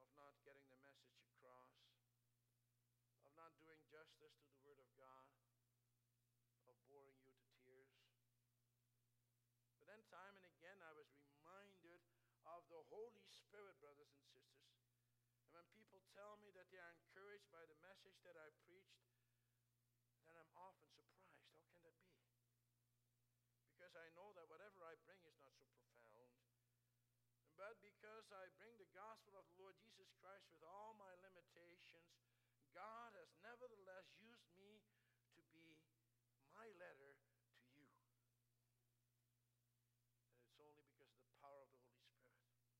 of 0.00 0.08
not 0.16 0.32
getting 0.46 0.64
the 0.72 0.80
message 0.80 1.20
across, 1.36 1.74
of 3.26 3.34
not 3.48 3.64
doing 3.64 3.80
justice 3.88 4.36
to 4.44 4.48
the 4.52 4.60
Word 4.60 4.76
of 4.76 4.84
God, 5.00 5.24
of 6.68 6.76
boring 6.84 7.16
you 7.24 7.32
to 7.32 7.48
tears. 7.64 7.96
But 9.80 9.88
then, 9.88 10.04
time 10.12 10.36
and 10.36 10.44
again, 10.52 10.76
I 10.84 10.92
was 10.92 11.08
reminded 11.16 11.96
of 12.44 12.60
the 12.68 12.84
Holy 12.92 13.24
Spirit, 13.24 13.72
brothers 13.80 14.12
and 14.12 14.20
sisters. 14.28 14.68
And 15.40 15.48
when 15.56 15.64
people 15.72 15.96
tell 16.12 16.36
me 16.44 16.52
that 16.60 16.68
they 16.68 16.76
are 16.76 16.92
encouraged 16.92 17.48
by 17.48 17.64
the 17.64 17.80
message 17.80 18.20
that 18.28 18.36
I 18.36 18.52
preached, 18.68 19.00
then 20.28 20.36
I'm 20.36 20.52
often 20.52 20.92
surprised. 20.92 21.48
How 21.56 21.72
can 21.72 21.80
that 21.88 21.96
be? 22.04 22.20
Because 23.72 23.96
I 23.96 24.12
know 24.12 24.28
that 24.36 24.44
whatever 24.52 24.84
I 24.84 24.92
bring 25.08 25.24
is 25.24 25.40
not 25.40 25.56
so 25.56 25.72
profound. 25.88 26.36
But 27.56 27.80
because 27.80 28.28
I 28.28 28.52
bring 28.60 28.76
the 28.76 28.92
gospel 28.92 29.40
of 29.40 29.48
the 29.48 29.56
Lord 29.56 29.80
Jesus 29.80 30.12
Christ 30.20 30.52
with 30.52 30.60
all 30.68 31.00
my 31.00 31.16
limitations, 31.24 32.28
God 32.78 33.10
has 33.18 33.26
nevertheless 33.42 34.06
used 34.22 34.46
me 34.54 34.78
to 35.34 35.42
be 35.50 35.82
my 36.54 36.68
letter 36.78 37.18
to 37.18 37.58
you. 37.74 37.90
And 40.30 40.46
it's 40.46 40.62
only 40.62 40.86
because 40.86 41.10
of 41.10 41.18
the 41.18 41.34
power 41.42 41.64
of 41.64 41.74
the 41.74 41.82
Holy 41.82 42.06
Spirit. 42.06 42.70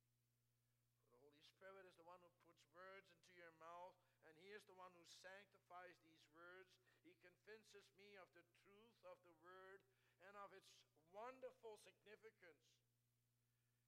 For 1.02 1.10
the 1.10 1.18
Holy 1.18 1.42
Spirit 1.50 1.82
is 1.88 1.98
the 1.98 2.06
one 2.06 2.22
who 2.22 2.30
puts 2.46 2.62
words 2.70 3.10
into 3.10 3.34
your 3.34 3.50
mouth, 3.58 3.98
and 4.28 4.38
He 4.38 4.54
is 4.54 4.62
the 4.70 4.78
one 4.78 4.94
who 4.94 5.02
sanctifies 5.22 5.98
these 6.02 6.24
words. 6.34 6.70
He 7.02 7.14
convinces 7.22 7.86
me 7.98 8.14
of 8.18 8.28
the 8.34 8.44
truth 8.62 8.98
of 9.06 9.18
the 9.24 9.34
word 9.42 9.82
and 10.22 10.34
of 10.34 10.50
its 10.54 10.70
wonderful 11.14 11.78
significance. 11.82 12.64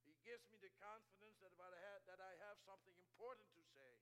He 0.07 0.17
gives 0.25 0.43
me 0.49 0.59
the 0.59 0.73
confidence 0.81 1.39
that, 1.39 1.55
I 1.55 1.71
have, 1.71 2.03
that 2.09 2.21
I 2.21 2.33
have 2.49 2.59
something 2.65 2.97
important 2.97 3.47
to 3.55 3.63
say. 3.63 3.95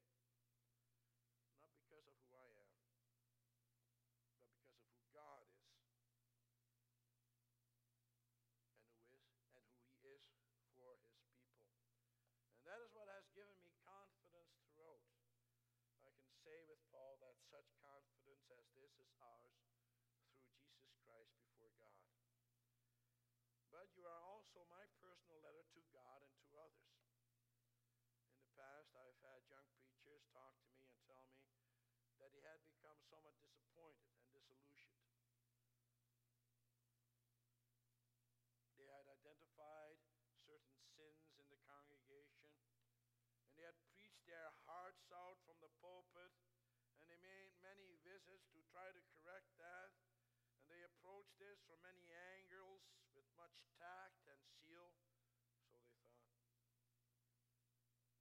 Not 1.58 1.74
because 1.74 2.06
of 2.06 2.14
who 2.22 2.30
I 2.38 2.48
am, 2.48 2.72
but 2.80 4.40
because 4.40 4.72
of 4.72 4.88
who 4.94 5.02
God 5.12 5.44
is. 5.52 5.68
And 8.88 9.04
who 9.10 9.20
is 9.20 9.36
and 9.52 9.64
who 9.68 9.82
He 9.90 10.00
is 10.06 10.22
for 10.32 10.46
His 10.46 10.54
people. 10.72 10.96
And 12.56 12.64
that 12.64 12.80
is 12.80 12.94
what 12.94 13.10
has 13.10 13.26
given 13.34 13.58
me 13.60 13.74
confidence 13.82 14.54
throughout. 14.70 15.02
I 16.06 16.14
can 16.14 16.30
say 16.40 16.62
with 16.70 16.80
Paul 16.94 17.18
that 17.20 17.36
such 17.50 17.68
confidence 17.82 18.46
as 18.54 18.64
this 18.78 18.94
is 19.02 19.10
ours 19.18 19.58
through 19.66 19.84
Jesus 20.62 20.94
Christ 21.04 21.34
before 21.42 21.74
God 21.82 22.08
but 23.78 23.94
you 23.94 24.02
are 24.10 24.22
also 24.26 24.66
my 24.72 24.82
personal 24.98 25.38
letter 25.44 25.62
to 25.70 25.80
God 25.94 26.18
and 26.24 26.34
to 26.42 26.50
others. 26.58 26.98
In 28.26 28.42
the 28.42 28.50
past, 28.58 28.90
I've 28.96 29.22
had 29.22 29.44
young 29.46 29.70
preachers 29.78 30.24
talk 30.34 30.56
to 30.66 30.68
me 30.74 30.82
and 30.88 30.98
tell 31.06 31.22
me 31.30 31.46
that 32.18 32.34
he 32.34 32.42
had 32.42 32.58
become 32.66 32.98
somewhat 33.06 33.38
disappointed 33.38 34.10
and 34.18 34.26
disillusioned. 34.34 34.98
They 38.82 38.90
had 38.90 39.06
identified 39.06 40.02
certain 40.42 40.80
sins 40.98 41.30
in 41.38 41.46
the 41.46 41.60
congregation, 41.62 42.50
and 43.46 43.54
they 43.54 43.62
had 43.62 43.78
preached 43.94 44.26
their 44.26 44.50
hearts 44.66 45.06
out 45.14 45.38
from 45.46 45.60
the 45.62 45.70
pulpit, 45.78 46.34
and 46.98 47.06
they 47.06 47.20
made 47.22 47.54
many 47.62 47.94
visits 48.02 48.48
to 48.56 48.60
try 48.74 48.90
to 48.90 49.02
correct 49.14 49.54
that. 49.62 49.94
And 50.58 50.66
they 50.66 50.82
approached 50.82 51.38
this 51.38 51.62
from 51.62 51.78
many 51.86 52.10
angles 52.34 52.82
with 53.18 53.24
much 53.34 53.58
tact 53.74 54.22
and 54.30 54.38
zeal, 54.62 54.94
so 54.94 55.10
they 55.10 55.26
thought. 55.42 56.22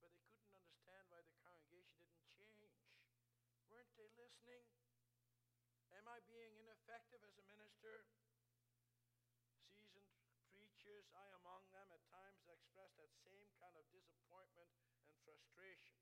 But 0.02 0.10
they 0.18 0.26
couldn't 0.34 0.58
understand 0.58 1.06
why 1.14 1.22
the 1.22 1.38
congregation 1.38 2.02
didn't 2.02 2.26
change. 2.34 2.82
Weren't 3.70 3.87
they 3.98 4.14
listening? 4.14 4.62
Am 5.98 6.06
I 6.06 6.22
being 6.30 6.54
ineffective 6.62 7.18
as 7.26 7.34
a 7.42 7.46
minister? 7.50 8.06
Seasoned 9.90 10.38
preachers, 10.54 11.10
I 11.18 11.26
among 11.42 11.66
them, 11.74 11.90
at 11.90 12.06
times 12.14 12.46
express 12.46 12.94
that 13.02 13.10
same 13.26 13.50
kind 13.58 13.74
of 13.74 13.90
disappointment 13.90 14.70
and 15.02 15.18
frustration. 15.26 15.98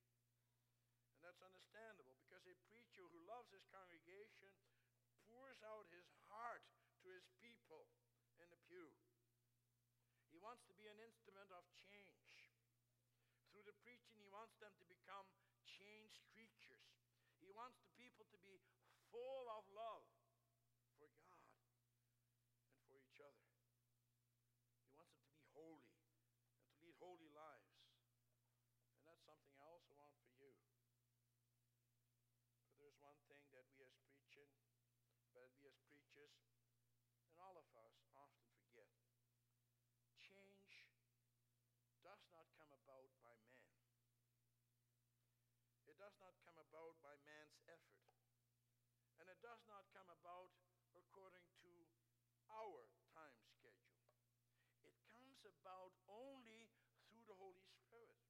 And 1.16 1.24
that's 1.24 1.40
understandable 1.40 2.20
because 2.20 2.44
a 2.44 2.60
preacher 2.68 3.08
who 3.08 3.24
loves 3.24 3.56
his 3.56 3.64
congregation 3.72 4.52
pours 5.32 5.64
out 5.64 5.88
his 5.88 6.12
heart 6.28 6.68
to 7.00 7.08
his 7.16 7.24
people 7.40 7.88
in 8.44 8.52
the 8.52 8.60
pew. 8.68 8.92
He 10.28 10.44
wants 10.44 10.68
to 10.68 10.76
be 10.76 10.92
an 10.92 11.00
instrument 11.00 11.48
of 11.56 11.64
change. 11.88 12.52
Through 13.56 13.64
the 13.64 13.80
preaching, 13.88 14.20
he 14.20 14.28
wants 14.28 14.60
them 14.60 14.76
to 14.84 14.86
become 14.92 15.32
changed 15.64 16.20
creatures. 16.36 16.92
He 17.40 17.54
wants 17.54 17.78
the 17.78 17.94
people 17.94 18.26
to 18.34 18.40
be 18.42 18.58
full 19.16 19.48
of 19.48 19.64
love 19.72 20.04
for 21.00 21.08
God 21.24 21.48
and 22.68 22.76
for 22.84 23.00
each 23.00 23.24
other. 23.24 23.48
He 24.84 24.92
wants 24.92 25.16
them 25.16 25.24
to 25.24 25.36
be 25.40 25.48
holy 25.56 25.88
and 26.52 26.60
to 26.68 26.76
lead 26.84 27.00
holy 27.00 27.32
lives. 27.32 27.80
And 29.00 29.08
that's 29.08 29.24
something 29.24 29.56
I 29.56 29.64
also 29.72 29.96
want 29.96 30.12
for 30.20 30.36
you. 30.36 30.52
But 32.68 32.76
there's 32.76 33.00
one 33.00 33.16
thing 33.32 33.40
that 33.56 33.64
we 33.72 33.88
as 33.88 33.96
preaching 34.04 34.52
but 35.32 35.48
we 35.56 35.68
as 35.68 35.80
preachers 35.88 36.36
and 37.32 37.40
all 37.40 37.56
of 37.56 37.68
us 37.72 37.96
often 38.20 38.48
forget. 38.60 38.92
Change 40.20 40.92
does 42.04 42.24
not 42.32 42.48
come 42.56 42.72
about 42.72 43.12
by 43.24 43.36
man. 43.48 43.80
It 45.88 46.00
does 46.00 46.16
not 46.20 46.36
come 46.44 46.60
about 46.60 47.00
by 47.00 47.16
man's 47.24 47.60
effort. 47.68 48.15
And 49.26 49.34
it 49.34 49.42
does 49.42 49.66
not 49.66 49.90
come 49.90 50.06
about 50.22 50.54
according 50.94 51.50
to 51.66 51.74
our 52.54 52.86
time 53.10 53.42
schedule. 53.58 53.98
It 54.86 54.94
comes 55.10 55.42
about 55.42 55.98
only 56.06 56.70
through 57.10 57.26
the 57.26 57.34
Holy 57.34 57.66
Spirit. 57.66 58.22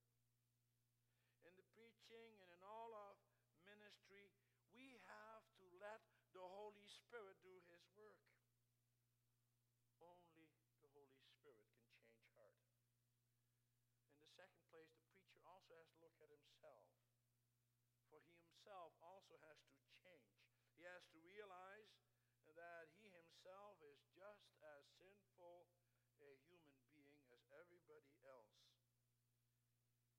In 1.43 1.51
the 1.59 1.67
preaching 1.75 2.39
and 2.39 2.47
in 2.47 2.63
all 2.63 2.95
of 2.95 3.19
ministry, 3.67 4.31
we 4.71 4.95
have 5.03 5.43
to 5.59 5.67
let 5.83 5.99
the 6.31 6.47
Holy 6.47 6.87
Spirit 6.87 7.43
do 7.43 7.59
his 7.67 7.83
work. 7.99 8.23
Only 9.99 10.47
the 10.79 10.87
Holy 10.95 11.19
Spirit 11.19 11.59
can 11.67 11.83
change 11.91 12.23
heart. 12.39 12.63
In 14.15 14.23
the 14.23 14.31
second 14.31 14.63
place, 14.71 14.95
the 14.95 15.03
preacher 15.11 15.43
also 15.43 15.75
has 15.75 15.91
to 15.91 15.99
look 15.99 16.15
at 16.23 16.31
himself. 16.31 16.87
For 18.07 18.23
he 18.23 18.39
himself 18.39 18.95
also 19.03 19.35
has 19.43 19.59
to 19.67 19.75
change. 19.99 20.35
He 20.75 20.83
has 20.83 21.07
to 21.15 21.19
realize 21.23 21.95
that 22.51 22.91
he 22.99 23.07
himself 23.07 23.79
is 23.79 24.03
just 24.11 24.51
as 24.59 24.83
sinful 24.99 25.71
a 26.19 26.35
human 26.51 26.75
being 26.91 27.23
as 27.31 27.41
everybody 27.55 28.11
else. 28.27 28.59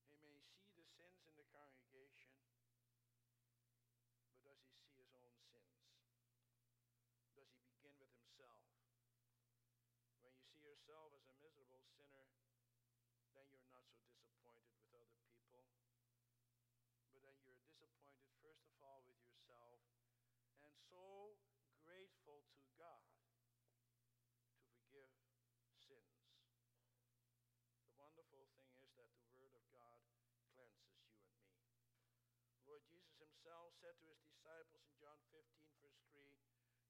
He 0.08 0.16
may 0.16 0.40
see 0.40 0.72
the 0.72 0.84
sins 0.96 1.24
in 1.28 1.36
the 1.36 1.46
congregation, 1.52 2.36
yourself. 8.36 8.68
When 10.20 10.36
you 10.36 10.44
see 10.44 10.60
yourself 10.60 11.08
as 11.16 11.24
a 11.24 11.36
miserable 11.40 11.80
sinner, 11.96 12.28
then 13.32 13.48
you're 13.48 13.64
not 13.72 13.88
so 13.88 14.52
disappointed 14.60 15.24
with 15.24 15.40
other 15.48 15.64
people. 15.72 16.04
But 17.16 17.24
then 17.24 17.40
you're 17.40 17.56
disappointed, 17.64 18.28
first 18.44 18.68
of 18.68 18.76
all, 18.84 19.08
with 19.08 19.16
yourself, 19.24 19.80
and 20.60 20.68
so 20.92 21.32
grateful 21.80 22.44
to 22.60 22.64
God 22.76 23.08
to 23.08 24.68
forgive 24.68 25.16
sins. 25.80 26.28
The 27.88 27.96
wonderful 27.96 28.52
thing 28.52 28.76
is 28.84 28.92
that 29.00 29.08
the 29.16 29.32
Word 29.32 29.56
of 29.56 29.64
God 29.72 29.96
cleanses 30.52 31.00
you 31.08 31.24
and 31.24 31.32
me. 31.32 31.56
Lord 32.68 32.84
Jesus 32.84 33.16
himself 33.16 33.72
said 33.80 33.96
to 34.04 34.12
his 34.12 34.20
disciples 34.28 34.84
in 34.84 34.92
John 35.00 35.16
15, 35.32 35.40
verse 35.80 36.04
3, 36.12 36.28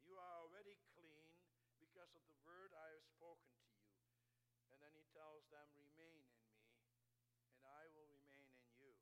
You 0.03 0.19
are 0.19 0.43
already 0.43 0.75
clean 0.91 1.37
because 1.97 2.13
of 2.13 2.29
the 2.29 2.37
word 2.45 2.77
I 2.77 2.93
have 2.93 3.09
spoken 3.09 3.49
to 3.57 3.73
you. 3.73 3.89
And 4.69 4.77
then 4.85 4.93
he 4.93 5.05
tells 5.17 5.49
them, 5.49 5.65
Remain 5.81 6.29
in 6.29 6.45
me, 6.53 6.69
and 7.57 7.65
I 7.65 7.89
will 7.97 8.05
remain 8.13 8.53
in 8.53 8.69
you. 8.77 8.93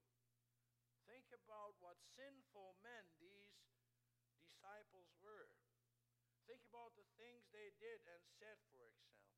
Think 1.11 1.27
about 1.45 1.77
what 1.85 2.01
sinful 2.17 2.73
men 2.81 3.05
these 3.21 3.53
disciples 4.41 5.13
were. 5.21 5.53
Think 6.49 6.65
about 6.73 6.97
the 6.97 7.05
things 7.21 7.45
they 7.53 7.69
did 7.77 8.01
and 8.09 8.25
said, 8.41 8.57
for 8.73 8.81
example. 8.89 9.29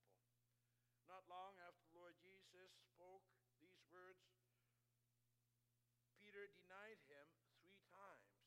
Not 1.10 1.26
long 1.26 1.58
after 1.66 1.82
the 1.90 1.98
Lord 1.98 2.14
Jesus 2.22 2.70
spoke 2.94 3.26
these 3.58 3.82
words, 3.90 4.22
Peter 6.18 6.46
denied 6.54 7.02
him 7.10 7.26
three 7.58 7.82
times. 7.90 8.38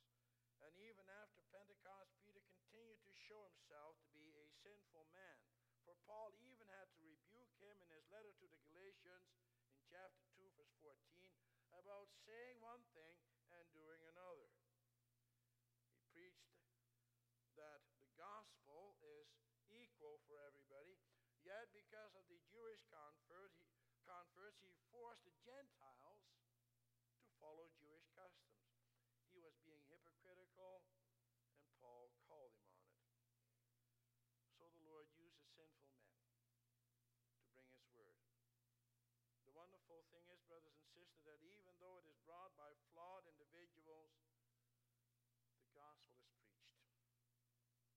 And 0.63 0.75
even 0.79 1.07
after 1.23 1.43
Pentecost, 1.51 2.15
Peter 2.23 2.43
continued 2.51 2.99
to 3.07 3.15
show 3.15 3.43
himself 3.47 3.95
to 4.07 4.19
be 4.19 4.35
a 4.39 4.47
sinful 4.63 5.07
man. 5.15 5.39
For 5.83 5.95
Paul 6.07 6.35
even 6.35 6.67
had 6.67 6.91
to 6.95 7.03
rebuke 7.03 7.55
him 7.59 7.75
in 7.79 7.89
his 7.91 8.07
letter 8.11 8.35
to 8.39 8.47
the 8.47 8.59
Galatians 8.71 9.31
in 9.71 9.79
chapter 9.87 10.23
2, 10.35 10.43
verse 10.59 10.75
14, 10.83 10.99
about 11.79 12.11
saying 12.27 12.59
one 12.59 12.83
thing 12.91 13.15
and 13.55 13.65
doing 13.73 14.01
another. 14.13 14.51
He 15.89 16.03
preached 16.13 16.53
that 17.57 17.81
the 17.97 18.11
gospel 18.13 18.93
is 19.01 19.29
equal 19.71 20.21
for 20.29 20.37
everybody, 20.45 20.99
yet 21.49 21.65
because 21.73 22.13
of 22.13 22.29
the 22.29 22.37
Jewish 22.45 22.85
convert, 22.93 23.49
he, 23.57 23.65
converts, 24.05 24.61
he 24.61 24.69
forced 24.93 25.25
the 25.25 25.33
Gentiles 25.41 26.21
to 27.25 27.29
follow 27.41 27.65
Jewish 27.81 28.05
customs. 28.13 28.69
He 29.33 29.41
was 29.41 29.57
being 29.65 29.81
hypocritical, 29.89 30.85
and 31.57 31.65
Paul 31.81 32.13
called 32.29 32.53
him 32.53 32.69
on 32.69 32.85
it. 32.85 33.01
So 34.61 34.69
the 34.69 34.85
Lord 34.85 35.09
uses 35.17 35.41
sinful 35.57 35.89
men 36.05 36.21
to 37.33 37.45
bring 37.49 37.65
his 37.73 37.89
word. 37.97 38.21
The 39.41 39.57
wonderful 39.57 40.05
thing 40.13 40.29
is, 40.29 40.45
brothers 40.45 40.77
and 40.77 40.85
sisters, 40.93 41.25
that 41.25 41.41
even 41.41 41.73
though 41.81 41.97
it 41.97 42.05
is 42.05 42.21
brought 42.29 42.53
by 42.61 42.77
flawed 42.93 43.25
individuals, 43.25 44.13
the 45.57 45.73
gospel 45.73 46.21
is 46.29 46.37
preached. 46.45 46.93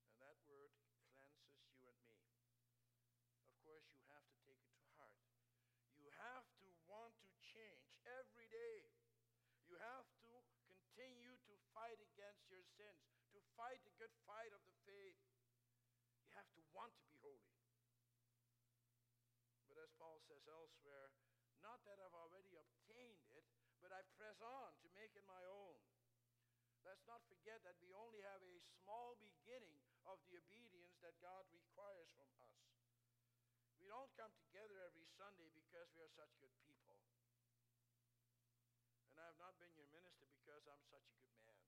And 0.09 0.17
that 0.25 0.41
word 0.49 0.73
cleanses 1.12 1.69
you 1.77 1.85
and 1.93 2.01
me. 2.09 2.33
Of 3.43 3.57
course, 3.67 3.87
you 3.95 4.03
have 4.11 4.27
to 4.27 4.37
take 4.47 4.59
it 4.62 4.75
to 4.79 4.87
heart. 4.99 5.19
You 5.99 6.11
have 6.19 6.47
to 6.62 6.69
want 6.91 7.15
to 7.23 7.31
change 7.43 7.95
every 8.07 8.47
day. 8.51 8.91
You 9.71 9.79
have 9.79 10.07
to 10.27 10.33
continue 10.67 11.35
to 11.47 11.55
fight 11.73 11.99
against 12.03 12.51
your 12.51 12.62
sins, 12.75 13.07
to 13.33 13.41
fight 13.55 13.79
the 13.87 13.95
good 13.97 14.12
fight 14.27 14.53
of 14.53 14.61
the 14.67 14.77
faith. 14.83 15.19
You 16.21 16.29
have 16.35 16.51
to 16.59 16.62
want 16.73 16.93
to 16.97 17.05
be 17.05 17.17
holy. 17.21 17.55
But 19.69 19.81
as 19.81 19.93
Paul 19.97 20.21
says 20.29 20.45
elsewhere, 20.49 21.13
not 21.63 21.81
that 21.87 21.97
I've 22.03 22.17
already 22.17 22.59
obtained 22.59 23.25
it, 23.33 23.47
but 23.81 23.95
I 23.95 24.03
press 24.19 24.43
on 24.43 24.75
to 24.83 24.89
make 24.93 25.15
it 25.15 25.25
my 25.25 25.41
own. 25.49 25.79
Let's 26.83 27.07
not 27.07 27.23
forget 27.31 27.63
that 27.63 27.79
we 27.79 27.95
only 27.95 28.19
have 28.27 28.43
a 28.43 28.59
small 28.83 29.15
beginning 29.23 29.79
of 30.03 30.19
the 30.27 30.35
obedience 30.35 30.99
that 30.99 31.15
God 31.23 31.47
requires 31.55 32.11
from 32.19 32.27
us. 32.43 32.59
We 33.79 33.87
don't 33.87 34.11
come 34.19 34.35
together 34.39 34.83
every 34.83 35.07
Sunday 35.15 35.51
because 35.55 35.87
we 35.95 36.03
are 36.03 36.11
such 36.11 36.35
good 36.43 36.55
people. 36.67 36.99
And 39.11 39.19
I 39.23 39.31
have 39.31 39.39
not 39.39 39.55
been 39.63 39.71
your 39.79 39.87
minister 39.95 40.27
because 40.27 40.67
I'm 40.67 40.83
such 40.91 41.07
a 41.07 41.19
good 41.23 41.39
man. 41.47 41.67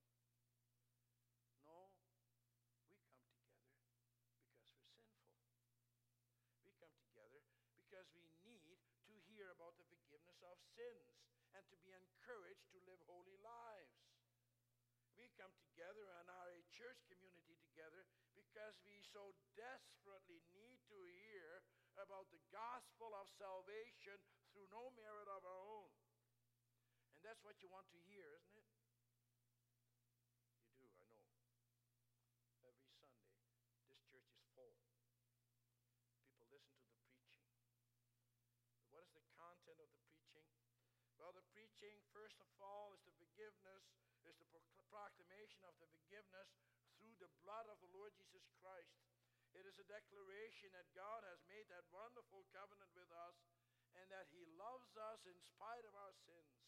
No, 1.63 1.95
we 1.95 2.11
come 2.19 2.35
together 2.75 2.75
because 2.75 2.99
we're 3.07 3.31
sinful. 3.39 3.79
We 6.67 6.75
come 6.75 6.84
together 6.99 7.43
because 7.77 8.07
we 8.15 8.27
need 8.43 8.79
to 9.11 9.15
hear 9.31 9.51
about 9.51 9.75
the 9.79 9.87
forgiveness 9.91 10.41
of 10.47 10.59
sins 10.75 11.19
and 11.55 11.63
to 11.71 11.77
be 11.83 11.91
encouraged 11.93 12.71
to 12.71 12.79
live 12.87 13.03
holy 13.07 13.37
lives. 13.43 13.99
We 15.15 15.31
come 15.39 15.55
together 15.59 16.07
and 16.21 16.31
are 16.31 16.51
a 16.51 16.63
church 16.75 17.03
community 17.07 17.59
together 17.71 18.07
because 18.35 18.75
we 18.87 19.03
so 19.15 19.35
desperately 19.55 20.43
need 20.55 20.83
to 20.91 20.99
hear 20.99 21.63
about 21.99 22.31
the 22.31 22.43
gospel 22.51 23.15
of 23.15 23.31
salvation 23.39 24.19
through 24.53 24.71
no 24.71 24.91
merit 24.99 25.27
of 25.31 25.43
our 25.47 25.63
own 25.67 25.91
And 27.17 27.25
that's 27.25 27.43
what 27.43 27.59
you 27.63 27.69
want 27.71 27.89
to 27.91 27.99
hear, 28.07 28.29
isn't 28.39 28.55
it? 28.55 28.69
You 30.79 30.87
do, 30.95 31.03
I 31.11 31.19
know. 31.27 31.43
Every 32.63 32.87
Sunday, 32.95 33.35
this 33.91 33.99
church 34.07 34.31
is 34.31 34.47
full. 34.55 34.79
People 36.23 36.47
listen 36.55 36.79
to 36.79 36.95
the 36.95 37.03
preaching. 37.11 37.51
But 38.94 38.94
the 39.13 39.25
content 39.37 39.79
of 39.83 39.91
the 39.93 40.01
preaching? 40.09 40.49
Well, 41.21 41.37
the 41.37 41.45
preaching, 41.53 42.01
first 42.15 42.41
of 42.41 42.49
all, 42.63 42.97
is 42.97 43.03
the 43.05 43.17
forgiveness, 43.21 43.85
is 44.25 44.39
the 44.41 44.63
proclamation 44.89 45.67
of 45.69 45.77
the 45.83 45.91
forgiveness 45.93 46.49
through 46.97 47.19
the 47.21 47.33
blood 47.45 47.69
of 47.69 47.77
the 47.85 47.91
Lord 47.93 48.17
Jesus 48.17 48.49
Christ. 48.63 48.97
It 49.53 49.69
is 49.69 49.79
a 49.79 49.87
declaration 49.87 50.73
that 50.75 50.89
God 50.97 51.23
has 51.29 51.39
made 51.47 51.69
that 51.71 51.87
wonderful 51.93 52.43
covenant 52.51 52.91
with 52.97 53.11
us 53.13 53.37
and 53.95 54.07
that 54.11 54.27
He 54.33 54.43
loves 54.59 54.97
us 54.99 55.23
in 55.29 55.39
spite 55.39 55.87
of 55.87 55.95
our 55.95 56.15
sins 56.27 56.65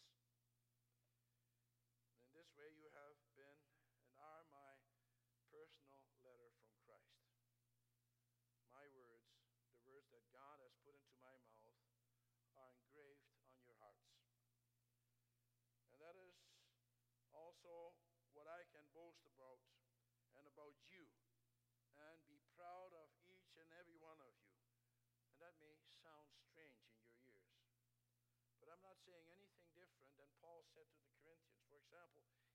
In 2.27 2.35
this 2.35 2.51
way 2.59 2.69
you 2.75 2.91
have 2.91 3.17
been 3.33 3.59
and 4.03 4.19
are 4.19 4.45
my 4.51 4.75
personal 5.49 6.03
letter 6.21 6.51
from 6.59 6.69
Christ. 6.83 7.23
My 8.69 8.85
words, 8.93 9.31
the 9.71 9.81
words 9.87 10.07
that 10.11 10.27
God 10.29 10.59
has 10.61 10.75
put 10.83 10.93
into 10.93 11.15
my 11.17 11.33
mouth, 11.47 11.79
are 12.59 12.73
engraved 12.77 13.25
on 13.47 13.57
your 13.63 13.73
hearts. 13.79 14.11
And 15.93 15.97
that 16.03 16.19
is 16.19 16.35
also 17.31 17.95
what 18.35 18.45
I 18.45 18.67
can 18.69 18.85
boast 18.91 19.23
about 19.25 19.63
and 20.35 20.45
about 20.51 20.77
you 20.89 21.07
and 21.95 22.17
be 22.29 22.37
proud 22.53 22.93
of 22.97 23.07
each 23.29 23.55
and 23.57 23.65
every 23.81 23.97
one 23.97 24.19
of 24.21 24.33
you. 24.41 24.57
And 25.31 25.41
that 25.41 25.55
may 25.57 25.73
sound 26.03 26.27
strange 26.49 26.81
in 26.85 26.93
your 27.01 27.13
ears. 27.23 27.49
But 28.61 28.69
I'm 28.73 28.83
not 28.83 29.01
saying 29.01 29.25
anything 29.31 29.65
different 29.73 30.13
than 30.17 30.29
Paul 30.37 30.61
said 30.75 30.85
to 30.85 31.01
the 31.01 31.07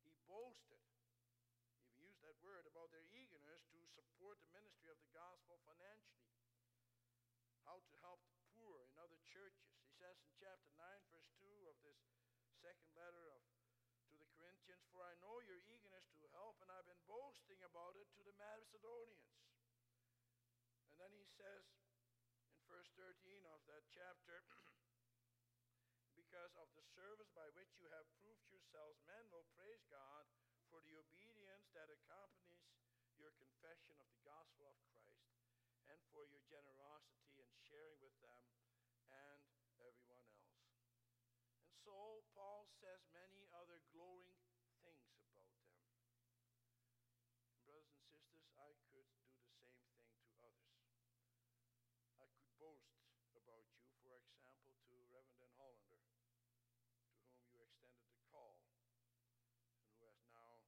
He 0.06 0.14
boasted, 0.30 0.78
he 1.90 2.06
used 2.06 2.22
that 2.22 2.38
word, 2.42 2.62
about 2.70 2.94
their 2.94 3.06
eagerness 3.10 3.66
to 3.74 3.80
support 3.90 4.38
the 4.42 4.54
ministry 4.54 4.90
of 4.94 4.98
the 5.02 5.10
gospel 5.10 5.58
financially. 5.66 6.30
How 7.66 7.82
to 7.82 7.94
help 8.02 8.22
the 8.30 8.38
poor 8.54 8.86
in 8.86 8.90
other 9.02 9.18
churches. 9.26 9.74
He 9.82 9.90
says 9.98 10.18
in 10.22 10.30
chapter 10.38 10.70
9, 10.78 10.78
verse 11.10 11.30
2 11.42 11.46
of 11.70 11.76
this 11.82 11.98
second 12.62 12.90
letter 12.94 13.26
of, 13.34 13.42
to 14.10 14.14
the 14.18 14.30
Corinthians, 14.38 14.86
For 14.94 15.02
I 15.02 15.14
know 15.18 15.42
your 15.42 15.58
eagerness 15.66 16.06
to 16.22 16.26
help, 16.34 16.62
and 16.62 16.70
I've 16.70 16.86
been 16.86 17.02
boasting 17.10 17.58
about 17.66 17.98
it 17.98 18.06
to 18.14 18.22
the 18.22 18.34
Macedonians. 18.38 19.34
And 20.90 20.94
then 21.02 21.10
he 21.10 21.26
says 21.34 21.66
in 22.54 22.62
verse 22.70 22.88
13 22.94 23.10
of 23.50 23.60
that 23.66 23.82
chapter, 23.90 24.46
because 26.20 26.54
of 26.56 26.70
the 26.78 26.84
service 26.96 27.28
by 27.34 27.48
which 27.58 27.74
you 27.76 27.90
have 27.92 28.06
proved 28.16 28.31
yourselves, 28.72 29.04
men 29.04 29.28
will 29.28 29.44
praise 29.52 29.84
God 29.92 30.24
for 30.72 30.80
the 30.80 30.96
obedience 30.96 31.68
that 31.76 31.92
accompanies 31.92 32.72
your 33.20 33.28
confession 33.36 34.00
of 34.00 34.08
the 34.08 34.24
gospel 34.24 34.64
of 34.64 34.80
Christ 34.88 35.28
and 35.92 36.00
for 36.08 36.24
your 36.24 36.40
generosity 36.48 37.36
in 37.36 37.52
sharing 37.68 38.00
with 38.00 38.16
them 38.24 38.40
and 39.12 39.44
everyone 39.76 40.24
else. 40.24 40.56
And 41.60 41.68
so 41.84 42.24
Paul 42.32 42.64
says 42.80 43.04
many 43.12 43.44
other 43.52 43.76
glowing 43.92 44.40
things 44.80 45.12
about 45.20 45.52
them. 45.68 45.76
Brothers 47.68 47.92
and 47.92 48.00
sisters, 48.08 48.48
I 48.56 48.72
could 48.88 49.04
do 49.20 49.36
the 49.36 49.52
same 49.52 49.84
thing 50.00 50.16
to 50.16 50.32
others. 50.48 50.80
I 52.16 52.24
could 52.24 52.48
boast 52.56 52.88
about 53.36 53.68
you, 53.76 53.84
for 54.00 54.16
example, 54.16 54.72
to 54.88 54.96
Reverend 55.12 55.52
Hollander 55.60 56.00
extended 57.62 58.08
the 58.10 58.22
call 58.30 58.58
and 59.70 59.86
who 59.94 60.02
has 60.02 60.18
now 60.34 60.66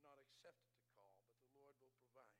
not 0.00 0.16
accepted 0.20 0.72
the 0.72 0.84
call, 0.96 1.12
but 1.20 1.36
the 1.40 1.48
Lord 1.52 1.76
will 1.80 1.92
provide. 2.00 2.38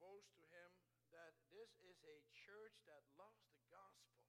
Boast 0.00 0.32
to 0.34 0.44
him 0.48 0.70
that 1.12 1.36
this 1.52 1.70
is 1.84 2.00
a 2.02 2.18
church 2.32 2.80
that 2.88 3.04
loves 3.14 3.44
the 3.52 3.62
gospel 3.68 4.24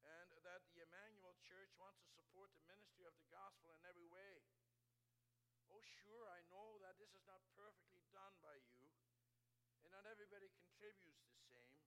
and 0.00 0.32
that 0.42 0.64
the 0.72 0.80
Emmanuel 0.80 1.36
Church 1.44 1.70
wants 1.76 2.00
to 2.00 2.10
support 2.16 2.48
the 2.56 2.64
ministry 2.64 3.04
of 3.04 3.12
the 3.20 3.28
gospel 3.28 3.76
in 3.76 3.84
every 3.84 4.08
way. 4.08 4.40
Oh, 5.68 5.84
sure, 5.84 6.26
I 6.26 6.40
know 6.48 6.80
that 6.82 6.96
this 6.98 7.12
is 7.14 7.22
not 7.28 7.44
perfectly 7.54 8.02
done 8.10 8.34
by 8.40 8.56
you, 8.74 8.90
and 9.84 9.92
not 9.92 10.08
everybody 10.08 10.50
contributes 10.56 11.22
the 11.30 11.38
same. 11.46 11.78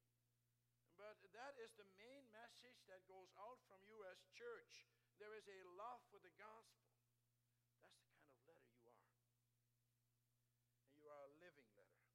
But 0.93 1.17
that 1.33 1.57
is 1.57 1.73
the 1.73 1.89
main 1.97 2.29
message 2.29 2.85
that 2.85 3.09
goes 3.09 3.33
out 3.33 3.57
from 3.65 3.81
you 3.83 3.97
as 4.07 4.21
church. 4.37 4.85
There 5.17 5.33
is 5.33 5.49
a 5.49 5.59
love 5.73 6.05
for 6.13 6.21
the 6.21 6.31
gospel. 6.37 6.85
That's 7.81 7.97
the 7.97 8.13
kind 8.13 8.29
of 8.29 8.45
letter 8.45 8.69
you 8.77 8.93
are. 8.93 9.09
And 10.85 10.93
you 10.93 11.09
are 11.09 11.25
a 11.25 11.33
living 11.41 11.73
letter, 11.73 12.13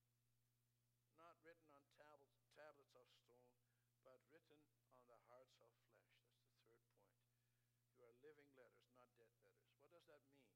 not 1.18 1.34
written 1.42 1.66
on 1.74 1.82
tablets, 1.98 2.46
tablets 2.54 2.94
of 2.94 3.04
stone, 3.10 3.58
but 4.06 4.22
written 4.30 4.62
on 4.94 5.02
the 5.10 5.18
hearts 5.26 5.58
of 5.58 5.66
flesh. 5.82 6.06
That's 6.22 6.38
the 6.38 6.54
third 6.54 6.78
point. 6.78 7.34
You 7.98 8.06
are 8.06 8.14
living 8.22 8.50
letters, 8.54 8.86
not 8.94 9.10
dead 9.18 9.34
letters. 9.42 9.74
What 9.82 9.90
does 9.90 9.97
that 10.08 10.24
mean? 10.32 10.48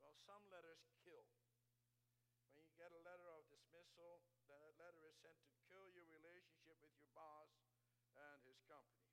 Well, 0.00 0.14
some 0.28 0.44
letters 0.52 0.84
kill. 1.02 1.24
When 2.52 2.64
you 2.64 2.72
get 2.76 2.92
a 2.92 3.02
letter 3.04 3.28
of 3.32 3.48
dismissal, 3.48 4.24
then 4.48 4.60
that 4.60 4.76
letter 4.76 5.02
is 5.08 5.16
sent 5.20 5.36
to 5.44 5.52
kill 5.66 5.88
your 5.92 6.06
relationship 6.12 6.76
with 6.80 6.92
your 6.96 7.08
boss 7.16 7.50
and 8.16 8.38
his 8.44 8.60
company. 8.68 9.12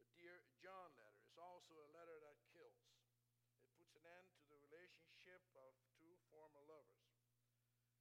The 0.00 0.08
Dear 0.16 0.40
John 0.60 0.92
letter 0.96 1.24
is 1.24 1.36
also 1.36 1.76
a 1.76 1.92
letter 1.92 2.16
that 2.20 2.40
kills. 2.52 2.80
It 3.60 3.68
puts 3.76 3.92
an 3.96 4.04
end 4.04 4.28
to 4.40 4.44
the 4.48 4.60
relationship 4.60 5.44
of 5.56 5.76
two 6.00 6.16
former 6.32 6.64
lovers. 6.64 7.00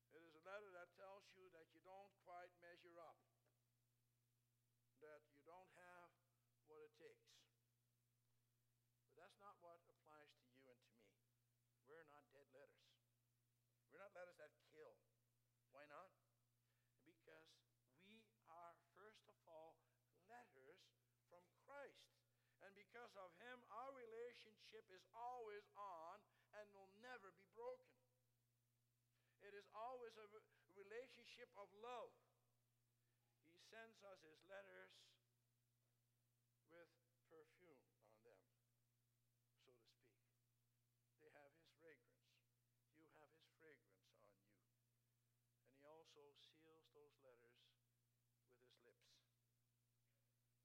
It 0.10 0.26
is 0.26 0.34
a 0.34 0.43
letter 0.43 0.74
that 0.74 0.89
tells 0.98 1.30
you 1.38 1.48
that 1.54 1.69
you 1.69 1.80
don't 1.86 2.10
quite 2.26 2.50
measure 2.60 2.98
up, 2.98 3.19
that 5.06 5.22
you 5.30 5.39
don't 5.45 5.69
have 5.78 6.10
what 6.65 6.82
it 6.82 6.93
takes. 6.98 7.30
But 9.06 9.13
that's 9.15 9.38
not 9.38 9.62
what 9.62 9.80
applies 9.86 10.34
to 10.41 10.50
you 10.50 10.65
and 10.69 10.82
to 10.82 10.93
me. 10.98 11.13
We're 11.86 12.10
not 12.10 12.26
dead 12.34 12.50
letters. 12.54 12.89
We're 13.89 14.02
not 14.02 14.13
letters 14.13 14.38
that 14.41 14.54
kill. 14.69 14.98
Why 15.74 15.86
not? 15.89 16.10
Because 17.06 17.50
we 18.06 18.22
are, 18.50 18.74
first 18.98 19.26
of 19.30 19.38
all, 19.45 19.78
letters 20.30 20.82
from 21.30 21.45
Christ. 21.65 22.10
And 22.65 22.74
because 22.74 23.13
of 23.17 23.34
Him, 23.41 23.62
our 23.69 23.98
relationship 24.70 24.94
is 24.94 25.02
always 25.18 25.66
on 25.74 26.22
and 26.54 26.70
will 26.78 26.94
never 27.02 27.34
be 27.34 27.50
broken. 27.58 27.90
It 29.42 29.58
is 29.58 29.66
always 29.74 30.14
a 30.14 30.30
relationship 30.78 31.50
of 31.58 31.66
love. 31.82 32.14
He 33.50 33.58
sends 33.58 33.98
us 34.06 34.22
His 34.22 34.38
letters 34.46 34.94
with 36.70 36.92
perfume 37.34 37.82
on 37.98 38.14
them, 38.22 38.46
so 39.58 39.74
to 39.74 39.90
speak. 39.90 40.22
They 41.18 41.34
have 41.34 41.50
His 41.58 41.74
fragrance. 41.82 42.30
You 42.94 43.10
have 43.18 43.34
His 43.42 43.50
fragrance 43.58 44.06
on 44.06 44.22
you. 44.22 44.54
And 45.50 45.66
He 45.66 45.82
also 45.82 46.30
seals 46.62 46.86
those 46.94 47.18
letters 47.26 47.58
with 47.66 47.90
His 48.54 48.78
lips 48.86 49.18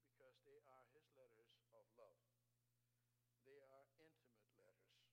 because 0.04 0.36
they 0.44 0.60
are 0.68 0.84
His 0.92 1.08
letters 1.16 1.56
of 1.72 1.88
love. 1.96 2.20
They 3.44 3.60
are 3.60 3.84
intimate 4.00 4.48
letters. 4.56 5.04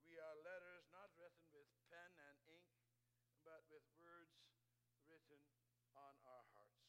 We 0.00 0.16
are 0.16 0.36
letters 0.40 0.88
not 0.88 1.12
written 1.20 1.44
with 1.52 1.68
pen 1.92 2.08
and 2.24 2.36
ink, 2.48 2.72
but 3.44 3.60
with 3.68 3.84
words 4.00 4.32
written 5.04 5.44
on 5.92 6.16
our 6.24 6.44
hearts. 6.56 6.88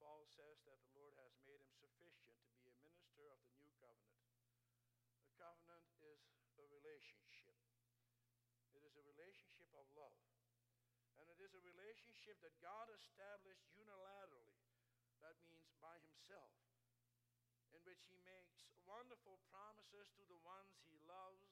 Paul 0.00 0.24
says 0.24 0.64
that 0.64 0.80
the 0.88 0.96
Lord 0.96 1.12
has 1.20 1.36
made 1.44 1.60
him 1.60 1.76
sufficient 1.76 2.32
to 2.40 2.48
be 2.56 2.64
a 2.64 2.80
minister 2.80 3.28
of 3.28 3.44
the 3.44 3.52
new 3.60 3.68
covenant. 3.76 4.24
The 5.20 5.36
covenant 5.36 5.84
is 6.00 6.24
a 6.56 6.64
relationship. 6.72 7.60
It 8.72 8.80
is 8.80 8.96
a 8.96 9.04
relationship 9.04 9.68
of 9.76 9.84
love. 9.92 10.16
And 11.20 11.28
it 11.28 11.39
is 11.50 11.58
a 11.58 11.66
relationship 11.66 12.38
that 12.46 12.54
God 12.62 12.86
established 12.94 13.66
unilaterally. 13.74 14.54
That 15.18 15.34
means 15.42 15.74
by 15.82 15.98
himself. 15.98 16.54
In 17.74 17.82
which 17.82 18.06
he 18.06 18.22
makes 18.22 18.70
wonderful 18.86 19.42
promises 19.50 20.06
to 20.14 20.22
the 20.30 20.38
ones 20.46 20.78
he 20.86 20.94
loves, 21.10 21.42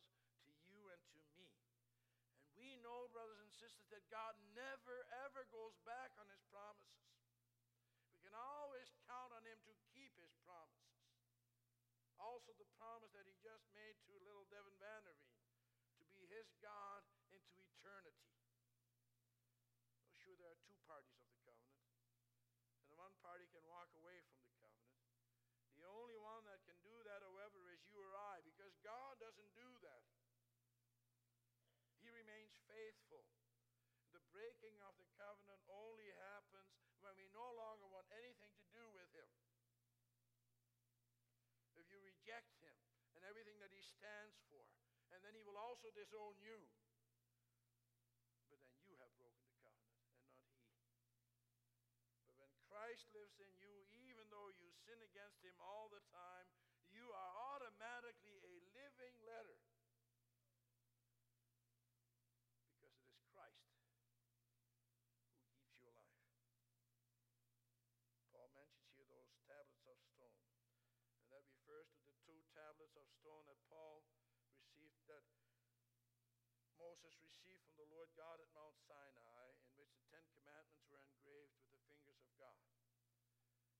to 0.47 0.55
you 0.71 0.79
and 0.95 1.03
to 1.11 1.19
me. 1.35 1.51
And 2.47 2.55
we 2.55 2.79
know, 2.79 3.11
brothers 3.11 3.43
and 3.43 3.51
sisters, 3.51 3.91
that 3.91 4.07
God 4.07 4.39
never, 4.55 5.03
ever 5.27 5.43
goes 5.51 5.75
back 5.83 6.15
on 6.23 6.31
his 6.31 6.47
promises. 6.47 7.11
We 8.15 8.23
can 8.23 8.39
always 8.39 8.95
count 9.03 9.35
on 9.35 9.43
him 9.43 9.59
to 9.67 9.75
keep 9.91 10.15
his 10.15 10.31
promises. 10.47 10.95
Also, 12.23 12.55
the 12.55 12.71
promise 12.79 13.11
that 13.19 13.27
he 13.27 13.35
just 13.43 13.67
made 13.75 13.99
to 14.07 14.15
little 14.23 14.47
Devin 14.47 14.79
Vanderveen 14.79 15.43
to 15.99 16.07
be 16.15 16.27
his 16.31 16.47
God 16.63 17.03
into 17.35 17.59
eternity. 17.63 18.31
Oh, 20.03 20.15
sure, 20.19 20.35
there 20.35 20.51
are 20.51 20.63
two 20.67 20.75
parties 20.87 21.15
of 21.15 21.27
the 21.31 21.39
covenant, 21.47 21.79
and 22.83 22.91
the 22.91 22.99
one 22.99 23.15
party 23.23 23.47
can 23.55 23.63
walk 23.71 23.91
away 23.95 24.19
from 24.27 24.43
the 24.43 24.51
covenant. 24.59 24.99
The 25.79 25.87
only 25.87 26.19
one 26.19 26.43
that 26.51 26.59
can 26.67 26.75
do 26.83 26.97
that, 27.07 27.23
however, 27.23 27.71
is 27.71 27.87
you 27.87 28.03
or 28.03 28.15
I, 28.19 28.43
because 28.43 28.75
God 28.83 29.15
doesn't 29.23 29.55
do 29.55 29.71
that. 29.87 30.03
He 32.03 32.11
remains 32.11 32.51
faithful. 32.67 33.23
The 34.11 34.25
breaking 34.35 34.75
of 34.83 34.99
the 34.99 35.07
covenant 35.15 35.63
only 35.71 36.11
happens 36.35 36.75
when 36.99 37.15
we 37.15 37.28
no 37.39 37.55
longer 37.55 37.87
want 37.87 38.11
anything 38.19 38.51
to 38.59 38.67
do 38.75 38.83
with 38.91 39.07
Him. 39.15 39.31
If 41.79 41.87
you 41.87 42.03
reject 42.03 42.51
Him 42.59 42.75
and 43.15 43.23
everything 43.23 43.63
that 43.63 43.71
He 43.71 43.79
stands 43.79 44.35
for, 44.51 44.67
and 45.15 45.23
then 45.23 45.39
He 45.39 45.47
will 45.47 45.55
also 45.55 45.95
disown 45.95 46.35
you. 46.43 46.67
But 48.51 48.59
then 48.67 48.83
you 48.83 48.99
have 48.99 49.15
broken 49.15 49.47
the 49.47 49.55
covenant 49.63 49.95
and 50.03 50.11
not 50.19 50.27
He. 50.35 50.51
But 52.27 52.35
when 52.43 52.51
Christ 52.67 53.07
lives 53.15 53.39
in 53.39 53.55
you, 53.55 53.87
even 54.11 54.27
though 54.35 54.51
you 54.59 54.67
sin 54.83 54.99
against 54.99 55.39
Him 55.47 55.55
all 55.63 55.87
the 55.95 56.03
time, 56.11 56.51
you 56.91 57.07
are 57.07 57.33
automatically 57.55 58.41
a 58.43 58.55
living 58.75 59.15
letter. 59.23 59.61
Because 62.73 62.97
it 62.97 63.07
is 63.13 63.21
Christ 63.31 63.61
who 63.69 63.77
keeps 63.85 65.69
you 65.77 65.85
alive. 65.93 66.25
Paul 68.33 68.49
mentions 68.57 68.89
here 68.97 69.05
those 69.13 69.29
tablets 69.45 69.85
of 69.85 70.01
stone. 70.17 70.41
And 71.21 71.29
that 71.29 71.45
refers 71.53 71.93
to 71.93 72.01
the 72.09 72.17
two 72.25 72.41
tablets 72.57 72.97
of 72.97 73.05
stone 73.21 73.45
that 73.53 73.61
Paul 73.69 74.01
received, 74.49 75.05
that 75.13 75.29
Moses 76.99 77.23
received 77.23 77.63
from 77.63 77.79
the 77.79 77.95
Lord 77.95 78.11
God 78.19 78.43
at 78.43 78.51
Mount 78.59 78.75
Sinai, 78.83 79.55
in 79.71 79.71
which 79.79 79.95
the 79.95 80.03
Ten 80.11 80.27
Commandments 80.35 80.83
were 80.91 80.99
engraved 80.99 81.55
with 81.63 81.71
the 81.71 81.79
fingers 81.87 82.19
of 82.19 82.27
God. 82.35 82.59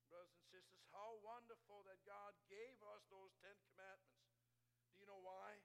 Brothers 0.07 0.39
and 0.39 0.47
sisters, 0.47 0.87
how 0.95 1.19
wonderful 1.27 1.83
that 1.91 1.99
God 2.07 2.39
gave 2.47 2.79
us 2.95 3.03
those 3.11 3.35
Ten 3.43 3.59
Commandments. 3.67 4.23
Do 4.95 5.03
you 5.03 5.11
know 5.11 5.19
why? 5.19 5.59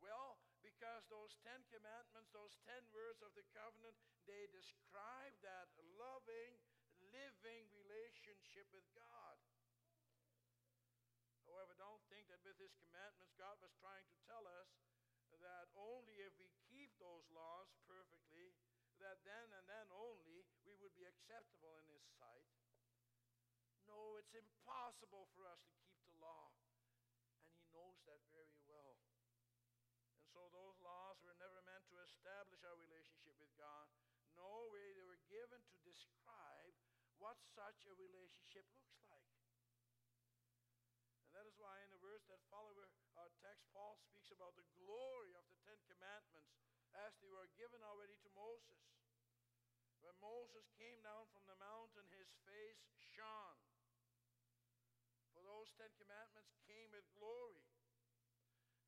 Well, 0.00 0.40
because 0.64 1.04
those 1.12 1.36
Ten 1.44 1.60
Commandments, 1.68 2.32
those 2.32 2.56
ten 2.64 2.88
words 2.88 3.20
of 3.20 3.36
the 3.36 3.44
covenant, 3.52 3.92
they 4.24 4.48
describe 4.48 5.36
that 5.44 5.68
loving, 6.00 6.56
living 7.12 7.68
relationship 7.76 8.64
with 8.72 8.88
God. 8.96 9.36
However, 11.44 11.76
don't 11.76 12.00
think 12.08 12.32
that 12.32 12.40
with 12.48 12.56
his 12.56 12.72
commandments, 12.80 13.36
God 13.36 13.60
was 13.60 13.76
trying 13.76 14.08
to 14.08 14.16
tell 14.24 14.48
us 14.48 14.72
only 15.76 16.16
if 16.24 16.32
we 16.40 16.48
keep 16.72 16.92
those 16.98 17.24
laws 17.32 17.68
perfectly, 17.84 18.52
that 19.00 19.20
then 19.24 19.48
and 19.52 19.64
then 19.68 19.86
only 19.92 20.48
we 20.64 20.74
would 20.80 20.96
be 20.96 21.04
acceptable 21.04 21.76
in 21.80 21.86
his 21.92 22.04
sight. 22.16 22.48
No, 23.86 24.18
it's 24.18 24.34
impossible 24.34 25.30
for 25.36 25.46
us 25.46 25.62
to 25.68 25.76
keep 25.86 26.00
the 26.08 26.16
law. 26.18 26.50
And 27.46 27.54
he 27.54 27.68
knows 27.70 28.02
that 28.08 28.20
very 28.34 28.58
well. 28.66 28.98
And 30.18 30.26
so 30.32 30.48
those 30.50 30.76
laws 30.82 31.22
were 31.22 31.36
never 31.38 31.62
meant 31.62 31.86
to 31.92 32.02
establish 32.02 32.60
our 32.66 32.76
relationship 32.76 33.36
with 33.38 33.52
God. 33.54 33.86
No 34.34 34.68
way, 34.74 34.92
they 34.92 35.06
were 35.06 35.22
given 35.30 35.62
to 35.70 35.76
describe 35.86 36.74
what 37.16 37.40
such 37.56 37.88
a 37.88 37.94
relationship 37.96 38.68
looks 38.76 39.00
like. 39.08 39.32
And 41.24 41.32
that 41.32 41.48
is 41.48 41.56
why 41.56 41.80
in 41.84 41.88
the 41.88 42.00
verse 42.04 42.24
that 42.28 42.40
follow 42.52 42.76
our 43.16 43.32
text, 43.40 43.64
Paul 43.72 43.96
speaks 43.96 44.28
about 44.28 44.56
the 44.60 44.68
glory 44.76 45.15
Commandments 45.96 46.52
as 47.08 47.16
they 47.24 47.32
were 47.32 47.48
given 47.56 47.80
already 47.80 48.20
to 48.20 48.30
Moses. 48.36 48.84
When 50.04 50.12
Moses 50.20 50.68
came 50.76 51.00
down 51.00 51.24
from 51.32 51.48
the 51.48 51.56
mountain, 51.56 52.04
his 52.12 52.28
face 52.44 52.84
shone. 53.16 53.58
For 55.32 55.40
those 55.40 55.72
Ten 55.80 55.88
Commandments 55.96 56.52
came 56.68 56.92
with 56.92 57.08
glory. 57.16 57.64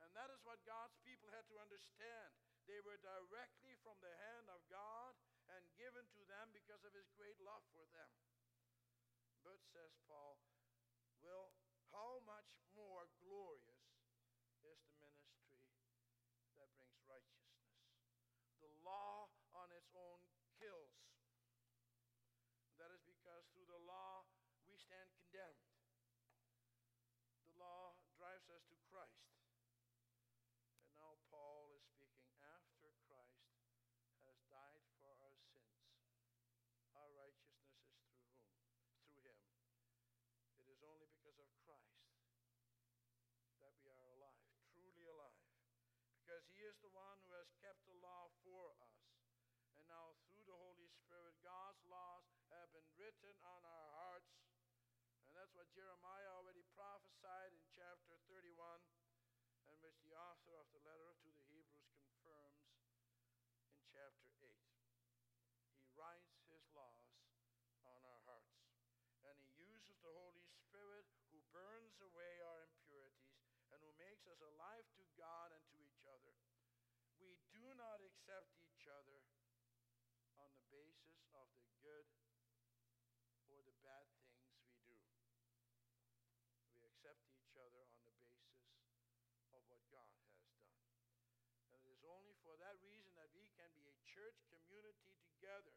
And 0.04 0.12
that 0.14 0.30
is 0.30 0.44
what 0.44 0.62
God's 0.68 0.94
people 1.02 1.32
had 1.32 1.48
to 1.48 1.58
understand. 1.58 2.30
They 2.68 2.78
were 2.84 3.00
directly 3.00 3.74
from 3.80 3.96
the 4.04 4.12
hand 4.28 4.52
of 4.52 4.60
God 4.68 5.16
and 5.48 5.64
given 5.80 6.06
to 6.12 6.22
them 6.28 6.52
because 6.52 6.84
of 6.84 6.92
his 6.92 7.08
great 7.16 7.40
love 7.40 7.64
for 7.72 7.88
them. 7.90 8.12
But, 9.42 9.58
says 9.72 9.96
Paul, 10.04 10.38
well, 11.24 11.56
how 11.90 12.20
much 12.28 12.52
more 12.76 13.08
glorious 13.24 13.80
is 14.62 14.78
the 14.86 14.94
ministry 15.02 15.56
that 16.60 16.70
brings 16.76 17.00
righteousness? 17.08 17.64
The 18.60 18.70
law 18.84 19.32
on 19.56 19.72
its 19.72 19.90
own 19.96 20.20
kills. 20.58 20.98
That 22.76 22.94
is 22.94 23.02
because 23.02 23.46
through 23.50 23.66
the 23.66 23.82
law 23.88 24.26
we 24.66 24.78
stand 24.78 25.10
condemned. 25.14 25.66
The 27.46 27.54
law 27.58 27.98
drives 28.14 28.46
us 28.50 28.62
to 28.70 28.76
Christ. 28.86 29.34
And 30.86 30.94
now 30.94 31.18
Paul 31.30 31.74
is 31.74 31.82
speaking 31.90 32.34
after 32.42 32.94
Christ 33.06 33.50
has 34.26 34.38
died 34.46 34.82
for 35.02 35.10
our 35.10 35.34
sins. 35.50 35.74
Our 36.94 37.10
righteousness 37.14 37.74
is 37.82 37.98
through 37.98 38.30
whom? 38.30 38.70
Through 39.10 39.26
him. 39.26 39.40
It 40.58 40.66
is 40.70 40.82
only 40.82 41.10
because 41.10 41.38
of 41.38 41.50
Christ 41.66 41.98
that 43.62 43.74
we 43.82 43.90
are 43.90 44.06
alive, 44.18 44.46
truly 44.70 45.06
alive. 45.06 45.42
Because 46.14 46.46
he 46.54 46.62
the 46.82 46.92
one 46.94 47.18
who 47.26 47.34
has 47.34 47.50
kept 47.58 47.82
the 47.86 47.98
law 47.98 48.30
for 48.46 48.70
us. 48.78 48.94
And 49.74 49.84
now 49.90 50.14
through 50.26 50.46
the 50.46 50.56
Holy 50.56 50.86
Spirit, 51.02 51.34
God's 51.42 51.82
laws 51.86 52.26
have 52.54 52.70
been 52.70 52.86
written 52.98 53.34
on 53.42 53.62
our 53.66 53.88
hearts. 53.98 54.32
And 55.26 55.34
that's 55.36 55.54
what 55.58 55.68
Jeremiah 55.74 56.30
already 56.34 56.64
prophesied 56.72 57.52
in 57.52 57.62
chapter 57.76 58.16
31, 58.30 58.56
and 59.68 59.76
which 59.84 59.98
the 60.06 60.16
author 60.16 60.56
of 60.56 60.66
the 60.72 60.82
letter 60.86 61.12
to 61.20 61.30
the 61.34 61.44
Hebrews 61.52 61.92
confirms 62.00 62.64
in 63.74 63.82
chapter 63.92 64.30
8. 64.40 64.48
He 65.82 65.90
writes 65.98 66.32
his 66.48 66.64
laws 66.72 67.12
on 67.84 68.00
our 68.02 68.22
hearts. 68.24 68.58
And 69.26 69.36
he 69.36 69.50
uses 69.60 69.98
the 70.00 70.14
Holy 70.14 70.46
Spirit 70.46 71.04
who 71.34 71.42
burns 71.50 71.98
away 72.00 72.38
our 72.48 72.64
impurities 72.64 73.34
and 73.74 73.82
who 73.84 73.92
makes 74.00 74.24
us 74.24 74.40
alive 74.40 74.86
to 74.96 75.04
God 75.18 75.52
and 75.52 75.64
to 75.74 75.78
each 75.84 76.06
other. 76.08 76.34
We 77.18 77.36
do 77.50 77.66
not 77.76 77.98
accept 78.00 78.54
each 78.62 78.86
other 78.86 79.20
on 80.38 80.48
the 80.54 80.64
basis 80.70 81.18
of 81.34 81.50
the 81.58 81.68
good 81.82 82.06
or 83.50 83.58
the 83.66 83.74
bad 83.82 84.06
things 84.22 84.46
we 84.62 84.70
do. 84.86 85.02
We 86.78 86.86
accept 86.86 87.26
each 87.34 87.58
other 87.58 87.82
on 87.82 87.90
the 87.90 88.00
basis 88.06 88.62
of 89.50 89.66
what 89.66 89.77
God 89.88 90.08
has 90.12 90.28
done. 90.36 90.56
And 91.72 91.80
it 91.80 91.88
is 91.88 92.04
only 92.04 92.36
for 92.44 92.56
that 92.60 92.76
reason 92.84 93.12
that 93.16 93.32
we 93.32 93.48
can 93.56 93.68
be 93.76 93.88
a 93.88 93.96
church 94.04 94.38
community 94.48 95.16
together. 95.24 95.74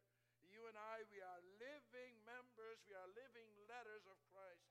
You 0.51 0.67
and 0.67 0.75
I, 0.75 1.07
we 1.07 1.23
are 1.23 1.39
living 1.63 2.19
members, 2.27 2.83
we 2.83 2.91
are 2.91 3.07
living 3.15 3.47
letters 3.71 4.03
of 4.03 4.19
Christ. 4.35 4.67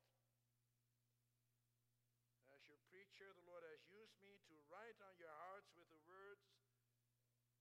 As 2.53 2.61
your 2.69 2.77
preacher, 2.93 3.33
the 3.33 3.47
Lord 3.49 3.65
has 3.65 3.81
used 3.89 4.13
me 4.21 4.37
to 4.51 4.55
write 4.69 5.01
on 5.01 5.17
your 5.17 5.33
hearts 5.33 5.73
with 5.73 5.89
the 5.89 6.03
words 6.05 6.45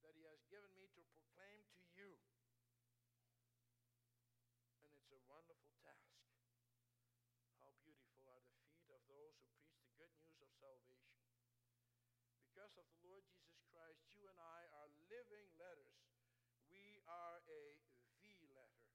that 0.04 0.16
He 0.20 0.28
has 0.28 0.44
given 0.52 0.68
me 0.76 0.92
to 0.92 1.02
proclaim 1.16 1.64
to 1.80 1.86
you. 1.96 2.12
And 4.84 4.92
it's 5.00 5.16
a 5.16 5.22
wonderful 5.32 5.72
task. 5.80 6.20
How 7.64 7.72
beautiful 7.80 8.28
are 8.36 8.44
the 8.44 8.56
feet 8.68 8.92
of 8.92 9.00
those 9.08 9.36
who 9.40 9.48
preach 9.64 9.80
the 9.80 9.96
good 9.96 10.12
news 10.20 10.40
of 10.44 10.52
salvation. 10.60 11.19
Of 12.78 12.86
the 12.86 13.02
Lord 13.02 13.26
Jesus 13.26 13.66
Christ, 13.74 13.98
you 14.14 14.22
and 14.30 14.38
I 14.38 14.62
are 14.78 14.90
living 15.10 15.50
letters. 15.58 16.06
We 16.70 17.02
are 17.10 17.42
a 17.50 17.64
V 18.22 18.46
letter, 18.54 18.86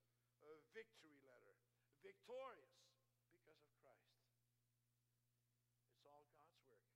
a 0.46 0.62
victory 0.70 1.18
letter, 1.26 1.58
victorious 1.98 2.86
because 3.34 3.58
of 3.58 3.74
Christ. 3.82 4.14
It's 5.90 6.06
all 6.06 6.22
God's 6.30 6.54
work. 6.70 6.86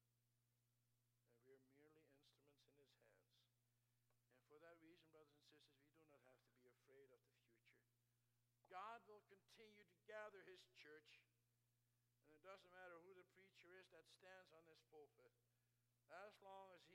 And 1.27 1.43
we 1.43 1.59
are 1.59 1.67
merely 1.83 2.14
instruments 2.14 2.14
in 2.71 2.79
His 2.79 2.95
hands. 3.03 3.11
And 4.31 4.47
for 4.47 4.62
that 4.62 4.79
reason, 4.79 5.11
brothers 5.11 5.35
and 5.35 5.51
sisters, 5.51 5.83
we 5.83 5.99
do 5.99 6.07
not 6.14 6.23
have 6.31 6.38
to 6.47 6.51
be 6.62 6.71
afraid 6.71 7.11
of 7.11 7.19
the 7.27 7.35
future. 7.43 7.75
God 8.71 9.03
will 9.11 9.27
continue 9.27 9.83
to 9.83 9.99
gather 10.07 10.47
His 10.47 10.62
church. 10.79 11.27
And 12.23 12.38
it 12.38 12.43
doesn't 12.47 12.71
matter 12.71 13.03
who 13.03 13.19
the 13.19 13.27
preacher 13.35 13.75
is 13.75 13.91
that 13.91 14.07
stands 14.07 14.55
on 14.55 14.62
this 14.71 14.79
pulpit. 14.95 15.35
As 16.09 16.33
long 16.40 16.73
as 16.73 16.88